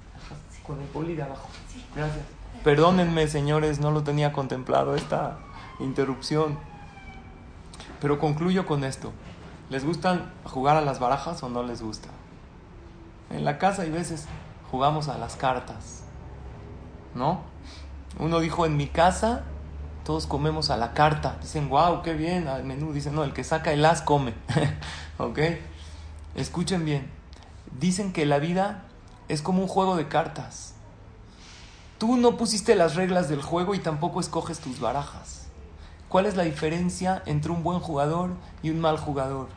Con 0.66 0.80
el 0.80 0.86
poli 0.88 1.14
de 1.14 1.22
abajo. 1.22 1.48
Gracias. 1.94 2.24
Perdónenme, 2.62 3.28
señores, 3.28 3.80
no 3.80 3.90
lo 3.90 4.02
tenía 4.02 4.32
contemplado 4.32 4.94
esta 4.94 5.38
interrupción. 5.80 6.58
Pero 8.00 8.18
concluyo 8.18 8.66
con 8.66 8.84
esto. 8.84 9.12
¿Les 9.70 9.84
gustan 9.84 10.32
jugar 10.44 10.76
a 10.76 10.80
las 10.80 11.00
barajas 11.00 11.42
o 11.42 11.48
no 11.48 11.62
les 11.62 11.82
gusta? 11.82 12.08
En 13.30 13.44
la 13.44 13.58
casa 13.58 13.82
hay 13.82 13.90
veces 13.90 14.26
jugamos 14.70 15.08
a 15.08 15.18
las 15.18 15.36
cartas. 15.36 16.04
¿No? 17.14 17.42
Uno 18.18 18.40
dijo, 18.40 18.66
en 18.66 18.76
mi 18.76 18.86
casa 18.86 19.44
todos 20.04 20.26
comemos 20.26 20.70
a 20.70 20.76
la 20.76 20.92
carta. 20.94 21.36
Dicen, 21.40 21.68
wow, 21.68 22.02
qué 22.02 22.14
bien, 22.14 22.48
al 22.48 22.64
menú. 22.64 22.92
Dicen, 22.92 23.14
no, 23.14 23.24
el 23.24 23.32
que 23.32 23.44
saca 23.44 23.72
el 23.72 23.84
as 23.84 24.02
come. 24.02 24.34
¿Ok? 25.18 25.38
Escuchen 26.34 26.84
bien. 26.84 27.10
Dicen 27.78 28.12
que 28.12 28.26
la 28.26 28.38
vida 28.38 28.84
es 29.28 29.42
como 29.42 29.62
un 29.62 29.68
juego 29.68 29.96
de 29.96 30.08
cartas. 30.08 30.74
Tú 31.98 32.16
no 32.16 32.36
pusiste 32.36 32.74
las 32.74 32.96
reglas 32.96 33.28
del 33.28 33.40
juego 33.40 33.74
y 33.74 33.78
tampoco 33.78 34.20
escoges 34.20 34.60
tus 34.60 34.80
barajas. 34.80 35.46
¿Cuál 36.08 36.26
es 36.26 36.36
la 36.36 36.42
diferencia 36.42 37.22
entre 37.26 37.50
un 37.50 37.62
buen 37.62 37.80
jugador 37.80 38.30
y 38.62 38.70
un 38.70 38.80
mal 38.80 38.98
jugador? 38.98 39.48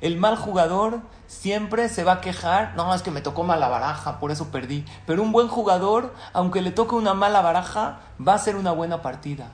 El 0.00 0.16
mal 0.16 0.36
jugador 0.36 1.00
siempre 1.26 1.88
se 1.88 2.04
va 2.04 2.12
a 2.12 2.20
quejar, 2.20 2.74
no, 2.76 2.94
es 2.94 3.02
que 3.02 3.10
me 3.10 3.20
tocó 3.20 3.42
mala 3.42 3.68
baraja, 3.68 4.20
por 4.20 4.30
eso 4.30 4.48
perdí. 4.50 4.84
Pero 5.06 5.22
un 5.22 5.32
buen 5.32 5.48
jugador, 5.48 6.14
aunque 6.32 6.62
le 6.62 6.70
toque 6.70 6.94
una 6.94 7.14
mala 7.14 7.42
baraja, 7.42 8.00
va 8.26 8.34
a 8.34 8.38
ser 8.38 8.56
una 8.56 8.72
buena 8.72 9.02
partida. 9.02 9.50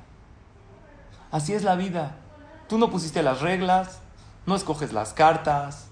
Así 1.31 1.55
es 1.55 1.65
la 1.65 1.77
vida. 1.77 2.17
Tú 2.69 2.79
no 2.79 2.91
pusiste 2.91 3.23
las 3.23 3.41
reglas, 3.41 4.01
no 4.47 4.55
escoges 4.55 4.93
las 4.93 5.13
cartas. 5.15 5.89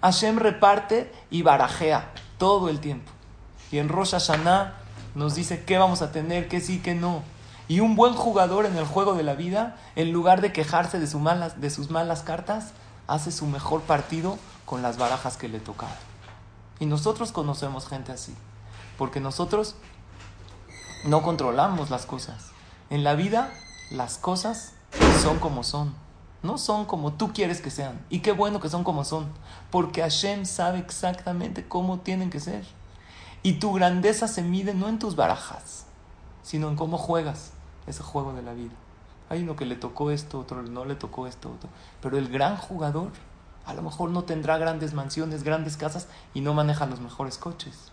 Hashem 0.00 0.38
reparte 0.38 1.12
y 1.30 1.42
barajea 1.42 2.10
todo 2.40 2.70
el 2.70 2.80
tiempo. 2.80 3.12
Y 3.70 3.78
en 3.78 3.88
Rosh 3.88 4.12
Hashanah 4.12 4.72
nos 5.14 5.36
dice 5.36 5.62
qué 5.64 5.78
vamos 5.78 6.02
a 6.02 6.10
tener, 6.10 6.48
qué 6.48 6.60
sí, 6.60 6.80
qué 6.80 6.96
no. 6.96 7.22
Y 7.68 7.80
un 7.80 7.94
buen 7.94 8.14
jugador 8.14 8.66
en 8.66 8.76
el 8.76 8.86
juego 8.86 9.14
de 9.14 9.22
la 9.22 9.34
vida, 9.34 9.76
en 9.94 10.10
lugar 10.10 10.40
de 10.40 10.52
quejarse 10.52 10.98
de, 10.98 11.06
sus 11.06 11.90
malas 11.90 12.22
cartas, 12.22 12.72
hace 13.06 13.30
su 13.30 13.46
mejor 13.46 13.82
partido 13.82 14.38
con 14.64 14.82
las 14.82 14.96
barajas 14.96 15.36
que 15.36 15.48
le 15.48 15.60
tocaron. 15.60 15.94
Y 16.80 16.86
nosotros 16.86 17.30
conocemos 17.30 17.86
gente 17.86 18.10
así, 18.10 18.34
porque 18.96 19.20
nosotros 19.20 19.76
no 21.04 21.22
controlamos 21.22 21.90
las 21.90 22.06
cosas. 22.06 22.46
En 22.88 23.04
la 23.04 23.14
vida, 23.14 23.52
las 23.90 24.16
cosas 24.16 24.72
son 25.22 25.38
como 25.38 25.62
son. 25.62 25.94
No 26.42 26.56
son 26.58 26.86
como 26.86 27.12
tú 27.12 27.32
quieres 27.32 27.60
que 27.60 27.70
sean. 27.70 28.04
Y 28.08 28.20
qué 28.20 28.32
bueno 28.32 28.60
que 28.60 28.68
son 28.68 28.84
como 28.84 29.04
son. 29.04 29.26
Porque 29.70 30.00
Hashem 30.00 30.46
sabe 30.46 30.78
exactamente 30.78 31.66
cómo 31.66 32.00
tienen 32.00 32.30
que 32.30 32.40
ser. 32.40 32.64
Y 33.42 33.54
tu 33.54 33.72
grandeza 33.72 34.28
se 34.28 34.42
mide 34.42 34.74
no 34.74 34.88
en 34.88 34.98
tus 34.98 35.16
barajas, 35.16 35.86
sino 36.42 36.68
en 36.68 36.76
cómo 36.76 36.98
juegas 36.98 37.52
ese 37.86 38.02
juego 38.02 38.32
de 38.32 38.42
la 38.42 38.52
vida. 38.52 38.74
Hay 39.28 39.42
uno 39.42 39.56
que 39.56 39.64
le 39.64 39.76
tocó 39.76 40.10
esto, 40.10 40.40
otro 40.40 40.62
no 40.62 40.84
le 40.84 40.94
tocó 40.94 41.26
esto, 41.26 41.50
otro. 41.50 41.70
Pero 42.02 42.18
el 42.18 42.28
gran 42.28 42.56
jugador 42.56 43.12
a 43.64 43.74
lo 43.74 43.82
mejor 43.82 44.10
no 44.10 44.24
tendrá 44.24 44.58
grandes 44.58 44.94
mansiones, 44.94 45.44
grandes 45.44 45.76
casas 45.76 46.08
y 46.34 46.40
no 46.40 46.54
maneja 46.54 46.86
los 46.86 47.00
mejores 47.00 47.38
coches. 47.38 47.92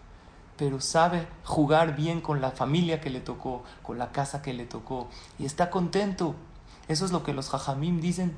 Pero 0.57 0.81
sabe 0.81 1.27
jugar 1.43 1.95
bien 1.95 2.19
con 2.19 2.41
la 2.41 2.51
familia 2.51 2.99
que 2.99 3.11
le 3.11 3.19
tocó, 3.19 3.63
con 3.83 3.99
la 3.99 4.11
casa 4.11 4.41
que 4.41 4.53
le 4.53 4.65
tocó. 4.65 5.07
Y 5.37 5.45
está 5.45 5.69
contento. 5.69 6.33
Eso 6.87 7.05
es 7.05 7.11
lo 7.11 7.23
que 7.23 7.33
los 7.33 7.49
jajamim 7.49 8.01
dicen. 8.01 8.35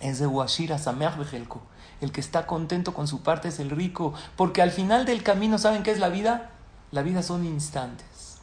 Es 0.00 0.18
de 0.18 0.26
Washira 0.26 0.78
Sameach 0.78 1.16
Bejelko. 1.16 1.62
El 2.00 2.12
que 2.12 2.20
está 2.20 2.46
contento 2.46 2.92
con 2.94 3.08
su 3.08 3.22
parte 3.22 3.48
es 3.48 3.58
el 3.58 3.70
rico. 3.70 4.14
Porque 4.36 4.62
al 4.62 4.70
final 4.70 5.06
del 5.06 5.22
camino, 5.22 5.58
¿saben 5.58 5.82
qué 5.82 5.90
es 5.90 5.98
la 5.98 6.08
vida? 6.08 6.50
La 6.90 7.02
vida 7.02 7.22
son 7.22 7.44
instantes. 7.44 8.38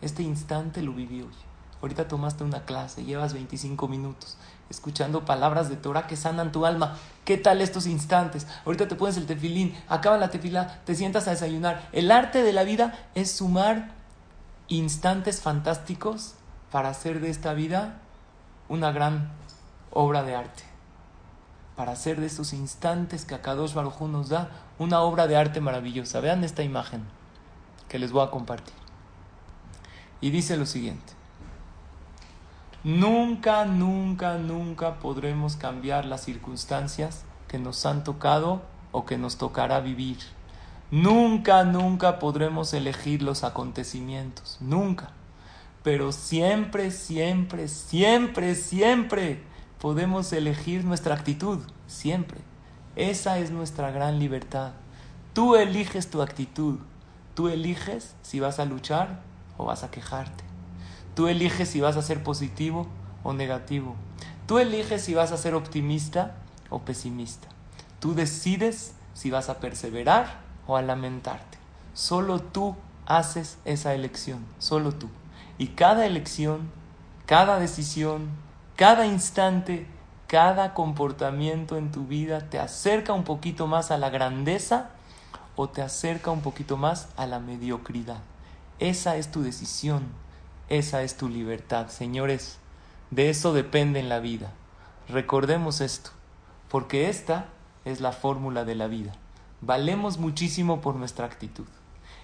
Este 0.00 0.22
instante 0.22 0.82
lo 0.82 0.92
viví 0.92 1.22
hoy. 1.22 1.34
Ahorita 1.80 2.08
tomaste 2.08 2.42
una 2.42 2.64
clase, 2.64 3.04
llevas 3.04 3.34
25 3.34 3.86
minutos 3.86 4.36
escuchando 4.70 5.24
palabras 5.24 5.68
de 5.68 5.76
Torah 5.76 6.06
que 6.06 6.16
sanan 6.16 6.52
tu 6.52 6.66
alma. 6.66 6.96
¿Qué 7.24 7.36
tal 7.36 7.60
estos 7.60 7.86
instantes? 7.86 8.46
Ahorita 8.64 8.88
te 8.88 8.96
pones 8.96 9.16
el 9.16 9.26
tefilín, 9.26 9.74
acaba 9.88 10.18
la 10.18 10.30
tefila, 10.30 10.80
te 10.84 10.94
sientas 10.94 11.26
a 11.26 11.32
desayunar. 11.32 11.88
El 11.92 12.10
arte 12.10 12.42
de 12.42 12.52
la 12.52 12.64
vida 12.64 13.08
es 13.14 13.30
sumar 13.30 13.92
instantes 14.68 15.40
fantásticos 15.40 16.34
para 16.70 16.90
hacer 16.90 17.20
de 17.20 17.30
esta 17.30 17.54
vida 17.54 18.00
una 18.68 18.92
gran 18.92 19.30
obra 19.90 20.22
de 20.22 20.36
arte. 20.36 20.62
Para 21.76 21.92
hacer 21.92 22.20
de 22.20 22.26
esos 22.26 22.52
instantes 22.52 23.24
que 23.24 23.34
Akadosh 23.34 23.74
Baruj 23.74 24.02
nos 24.02 24.28
da 24.28 24.50
una 24.78 25.00
obra 25.00 25.26
de 25.26 25.36
arte 25.36 25.60
maravillosa. 25.60 26.20
Vean 26.20 26.44
esta 26.44 26.62
imagen 26.62 27.04
que 27.88 27.98
les 27.98 28.12
voy 28.12 28.26
a 28.26 28.30
compartir. 28.30 28.74
Y 30.20 30.30
dice 30.30 30.56
lo 30.56 30.66
siguiente. 30.66 31.12
Nunca, 32.84 33.64
nunca, 33.64 34.38
nunca 34.38 34.98
podremos 34.98 35.56
cambiar 35.56 36.04
las 36.04 36.22
circunstancias 36.24 37.24
que 37.48 37.58
nos 37.58 37.84
han 37.86 38.04
tocado 38.04 38.62
o 38.92 39.04
que 39.04 39.18
nos 39.18 39.36
tocará 39.36 39.80
vivir. 39.80 40.18
Nunca, 40.90 41.64
nunca 41.64 42.18
podremos 42.18 42.72
elegir 42.72 43.22
los 43.22 43.44
acontecimientos. 43.44 44.58
Nunca. 44.60 45.10
Pero 45.82 46.12
siempre, 46.12 46.90
siempre, 46.90 47.68
siempre, 47.68 48.54
siempre 48.54 49.40
podemos 49.80 50.32
elegir 50.32 50.84
nuestra 50.84 51.14
actitud. 51.14 51.60
Siempre. 51.86 52.40
Esa 52.96 53.38
es 53.38 53.50
nuestra 53.50 53.90
gran 53.90 54.18
libertad. 54.18 54.72
Tú 55.32 55.56
eliges 55.56 56.10
tu 56.10 56.20
actitud. 56.20 56.78
Tú 57.34 57.48
eliges 57.48 58.14
si 58.22 58.40
vas 58.40 58.58
a 58.58 58.64
luchar 58.64 59.20
o 59.56 59.66
vas 59.66 59.84
a 59.84 59.90
quejarte. 59.90 60.44
Tú 61.14 61.28
eliges 61.28 61.68
si 61.68 61.80
vas 61.80 61.96
a 61.96 62.02
ser 62.02 62.22
positivo 62.22 62.88
o 63.22 63.32
negativo. 63.32 63.94
Tú 64.46 64.58
eliges 64.58 65.02
si 65.02 65.14
vas 65.14 65.30
a 65.30 65.36
ser 65.36 65.54
optimista 65.54 66.34
o 66.70 66.80
pesimista. 66.80 67.48
Tú 68.00 68.14
decides 68.14 68.94
si 69.14 69.30
vas 69.30 69.48
a 69.48 69.60
perseverar 69.60 70.40
o 70.66 70.76
a 70.76 70.82
lamentarte. 70.82 71.58
Solo 71.94 72.40
tú 72.40 72.76
haces 73.06 73.58
esa 73.64 73.94
elección, 73.94 74.44
solo 74.58 74.92
tú. 74.92 75.08
Y 75.58 75.68
cada 75.68 76.06
elección, 76.06 76.70
cada 77.26 77.58
decisión, 77.58 78.28
cada 78.76 79.06
instante, 79.06 79.86
cada 80.26 80.72
comportamiento 80.72 81.76
en 81.76 81.90
tu 81.90 82.06
vida 82.06 82.48
te 82.48 82.58
acerca 82.58 83.12
un 83.12 83.24
poquito 83.24 83.66
más 83.66 83.90
a 83.90 83.98
la 83.98 84.10
grandeza 84.10 84.90
o 85.56 85.68
te 85.68 85.82
acerca 85.82 86.30
un 86.30 86.40
poquito 86.40 86.76
más 86.76 87.08
a 87.16 87.26
la 87.26 87.40
mediocridad. 87.40 88.18
Esa 88.78 89.16
es 89.16 89.30
tu 89.32 89.42
decisión 89.42 90.04
esa 90.68 91.02
es 91.02 91.16
tu 91.16 91.28
libertad. 91.28 91.88
Señores, 91.88 92.58
de 93.10 93.30
eso 93.30 93.52
depende 93.52 94.00
en 94.00 94.08
la 94.08 94.20
vida. 94.20 94.52
Recordemos 95.08 95.80
esto, 95.80 96.10
porque 96.68 97.08
esta 97.08 97.46
es 97.84 98.00
la 98.00 98.12
fórmula 98.12 98.64
de 98.64 98.74
la 98.74 98.86
vida. 98.86 99.12
Valemos 99.62 100.18
muchísimo 100.18 100.80
por 100.80 100.94
nuestra 100.94 101.24
actitud. 101.24 101.66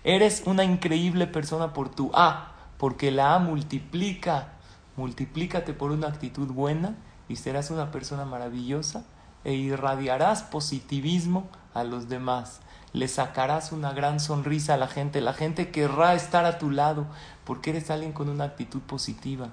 Eres 0.04 0.42
una 0.44 0.64
increíble 0.64 1.26
persona 1.26 1.72
por 1.72 1.88
tu 1.88 2.10
A, 2.12 2.52
porque 2.78 3.10
la 3.10 3.34
A 3.34 3.38
multiplica. 3.38 4.48
Multiplícate 4.96 5.72
por 5.72 5.90
una 5.90 6.06
actitud 6.06 6.46
buena 6.48 6.96
y 7.28 7.36
serás 7.36 7.70
una 7.70 7.90
persona 7.90 8.24
maravillosa 8.24 9.04
e 9.42 9.54
irradiarás 9.54 10.44
positivismo 10.44 11.48
a 11.74 11.82
los 11.82 12.08
demás 12.08 12.60
le 12.94 13.08
sacarás 13.08 13.72
una 13.72 13.92
gran 13.92 14.20
sonrisa 14.20 14.74
a 14.74 14.76
la 14.76 14.86
gente, 14.86 15.20
la 15.20 15.34
gente 15.34 15.70
querrá 15.70 16.14
estar 16.14 16.46
a 16.46 16.58
tu 16.58 16.70
lado 16.70 17.06
porque 17.44 17.70
eres 17.70 17.90
alguien 17.90 18.12
con 18.12 18.28
una 18.28 18.44
actitud 18.44 18.80
positiva 18.80 19.48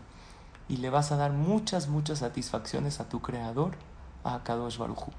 y 0.69 0.77
le 0.77 0.91
vas 0.91 1.11
a 1.11 1.17
dar 1.17 1.33
muchas, 1.33 1.89
muchas 1.89 2.19
satisfacciones 2.19 2.99
a 2.99 3.09
tu 3.09 3.19
creador, 3.19 3.75
a 4.23 4.43
Kadosh 4.43 4.77
Baruchu. 4.77 5.11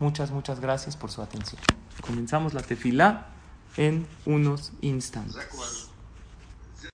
Muchas, 0.00 0.30
muchas 0.30 0.60
gracias 0.60 0.96
por 0.96 1.10
su 1.10 1.20
atención. 1.20 1.60
Comenzamos 2.00 2.54
la 2.54 2.62
tefilá 2.62 3.26
en 3.76 4.06
unos 4.24 4.72
instantes. 4.80 5.87